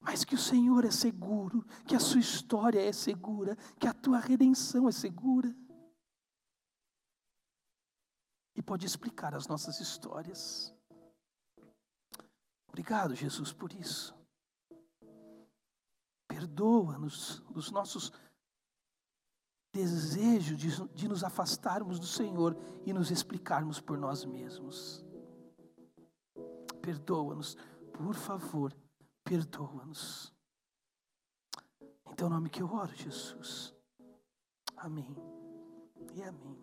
mas 0.00 0.24
que 0.24 0.34
o 0.34 0.38
Senhor 0.38 0.84
é 0.84 0.90
seguro, 0.90 1.64
que 1.86 1.94
a 1.94 2.00
sua 2.00 2.20
história 2.20 2.80
é 2.80 2.92
segura, 2.92 3.56
que 3.78 3.86
a 3.86 3.92
tua 3.92 4.18
redenção 4.18 4.88
é 4.88 4.92
segura. 4.92 5.54
E 8.54 8.62
pode 8.62 8.86
explicar 8.86 9.34
as 9.34 9.46
nossas 9.46 9.80
histórias. 9.80 10.74
Obrigado, 12.68 13.14
Jesus, 13.14 13.52
por 13.52 13.72
isso. 13.72 14.14
Perdoa-nos 16.28 17.40
dos 17.50 17.70
nossos 17.70 18.12
desejo 19.74 20.54
de, 20.54 20.70
de 20.94 21.08
nos 21.08 21.24
afastarmos 21.24 21.98
do 21.98 22.06
Senhor 22.06 22.56
e 22.86 22.92
nos 22.92 23.10
explicarmos 23.10 23.80
por 23.80 23.98
nós 23.98 24.24
mesmos. 24.24 25.04
Perdoa-nos, 26.80 27.56
por 27.92 28.14
favor, 28.14 28.72
perdoa-nos. 29.24 30.32
Em 32.08 32.14
teu 32.14 32.30
nome 32.30 32.48
que 32.48 32.62
eu 32.62 32.72
oro, 32.72 32.94
Jesus. 32.94 33.74
Amém. 34.76 35.16
E 36.14 36.22
amém. 36.22 36.56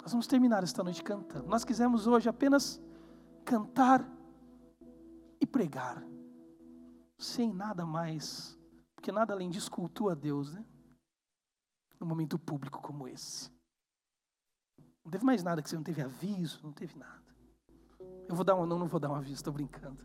Nós 0.00 0.10
vamos 0.10 0.26
terminar 0.26 0.62
esta 0.62 0.82
noite 0.82 1.02
cantando. 1.04 1.48
Nós 1.48 1.64
quisemos 1.64 2.06
hoje 2.06 2.30
apenas 2.30 2.80
cantar 3.44 4.08
e 5.38 5.46
pregar, 5.46 6.02
sem 7.18 7.52
nada 7.52 7.84
mais, 7.84 8.58
porque 8.94 9.12
nada 9.12 9.34
além 9.34 9.50
disso 9.50 9.70
cultua 9.70 10.12
a 10.12 10.14
Deus, 10.14 10.54
né? 10.54 10.64
Num 12.02 12.08
momento 12.08 12.38
público 12.38 12.82
como 12.82 13.06
esse. 13.06 13.50
Não 15.04 15.10
teve 15.10 15.24
mais 15.24 15.42
nada 15.42 15.62
que 15.62 15.70
você 15.70 15.76
não 15.76 15.82
teve 15.82 16.02
aviso, 16.02 16.60
não 16.62 16.72
teve 16.72 16.98
nada. 16.98 17.22
Eu 18.28 18.34
vou 18.34 18.44
dar 18.44 18.56
um, 18.56 18.66
não, 18.66 18.78
não 18.78 18.86
vou 18.86 19.00
dar 19.00 19.10
um 19.10 19.14
aviso, 19.14 19.34
estou 19.34 19.52
brincando. 19.52 20.04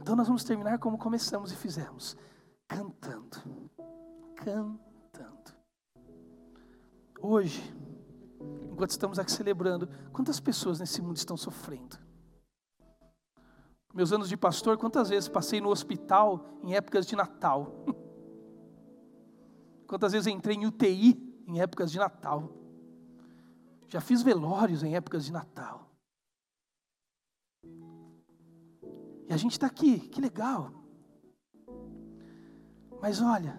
Então 0.00 0.16
nós 0.16 0.26
vamos 0.26 0.44
terminar 0.44 0.78
como 0.78 0.98
começamos 0.98 1.52
e 1.52 1.56
fizemos, 1.56 2.16
cantando. 2.66 3.36
Cantando. 4.36 5.52
Hoje, 7.20 7.74
enquanto 8.70 8.90
estamos 8.90 9.18
aqui 9.18 9.32
celebrando, 9.32 9.88
quantas 10.12 10.40
pessoas 10.40 10.80
nesse 10.80 11.00
mundo 11.02 11.16
estão 11.16 11.36
sofrendo? 11.36 11.98
Meus 13.92 14.12
anos 14.12 14.28
de 14.28 14.36
pastor, 14.36 14.76
quantas 14.76 15.08
vezes 15.08 15.28
passei 15.28 15.60
no 15.60 15.70
hospital 15.70 16.44
em 16.62 16.74
épocas 16.74 17.06
de 17.06 17.16
Natal? 17.16 17.84
Quantas 19.86 20.12
vezes 20.12 20.26
entrei 20.26 20.56
em 20.56 20.66
UTI 20.66 21.44
em 21.46 21.60
épocas 21.60 21.90
de 21.90 21.98
Natal? 21.98 22.50
Já 23.88 24.00
fiz 24.00 24.22
velórios 24.22 24.82
em 24.82 24.96
épocas 24.96 25.24
de 25.24 25.32
Natal. 25.32 25.90
E 29.28 29.32
a 29.32 29.36
gente 29.36 29.52
está 29.52 29.66
aqui, 29.66 30.00
que 30.00 30.20
legal. 30.20 30.72
Mas 33.00 33.20
olha, 33.20 33.58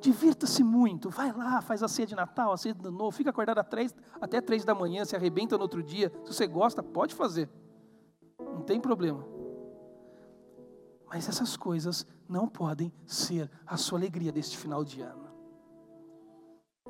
divirta-se 0.00 0.64
muito, 0.64 1.10
vai 1.10 1.32
lá, 1.32 1.60
faz 1.60 1.82
a 1.82 1.88
ceia 1.88 2.06
de 2.06 2.14
Natal, 2.14 2.52
a 2.52 2.56
ceia 2.56 2.74
de 2.74 2.90
novo, 2.90 3.10
fica 3.10 3.30
acordado 3.30 3.58
até 3.58 4.40
três 4.40 4.64
da 4.64 4.74
manhã, 4.74 5.04
se 5.04 5.14
arrebenta 5.14 5.56
no 5.56 5.62
outro 5.62 5.82
dia. 5.82 6.12
Se 6.24 6.32
você 6.32 6.46
gosta, 6.46 6.82
pode 6.82 7.14
fazer, 7.14 7.48
não 8.38 8.62
tem 8.62 8.80
problema. 8.80 9.24
Mas 11.06 11.28
essas 11.28 11.56
coisas 11.56 12.06
não 12.28 12.46
podem 12.46 12.92
ser 13.06 13.50
a 13.66 13.76
sua 13.76 13.98
alegria 13.98 14.30
deste 14.30 14.56
final 14.56 14.84
de 14.84 15.00
ano. 15.00 15.28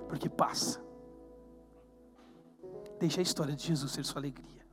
Porque 0.09 0.29
passa. 0.29 0.83
Deixa 2.99 3.21
a 3.21 3.23
história 3.23 3.55
de 3.55 3.65
Jesus 3.65 3.93
ser 3.93 4.05
sua 4.05 4.21
alegria. 4.21 4.67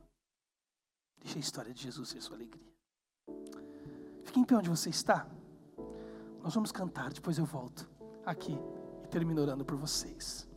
Deixa 1.20 1.38
a 1.38 1.40
história 1.40 1.72
de 1.72 1.82
Jesus 1.82 2.08
ser 2.08 2.20
sua 2.20 2.36
alegria. 2.36 2.72
Fique 4.24 4.40
em 4.40 4.44
pé 4.44 4.56
onde 4.56 4.68
você 4.68 4.90
está. 4.90 5.28
Nós 6.42 6.54
vamos 6.54 6.72
cantar, 6.72 7.12
depois 7.12 7.38
eu 7.38 7.44
volto 7.44 7.88
aqui 8.24 8.58
e 9.04 9.08
termino 9.08 9.42
orando 9.42 9.64
por 9.64 9.76
vocês. 9.76 10.48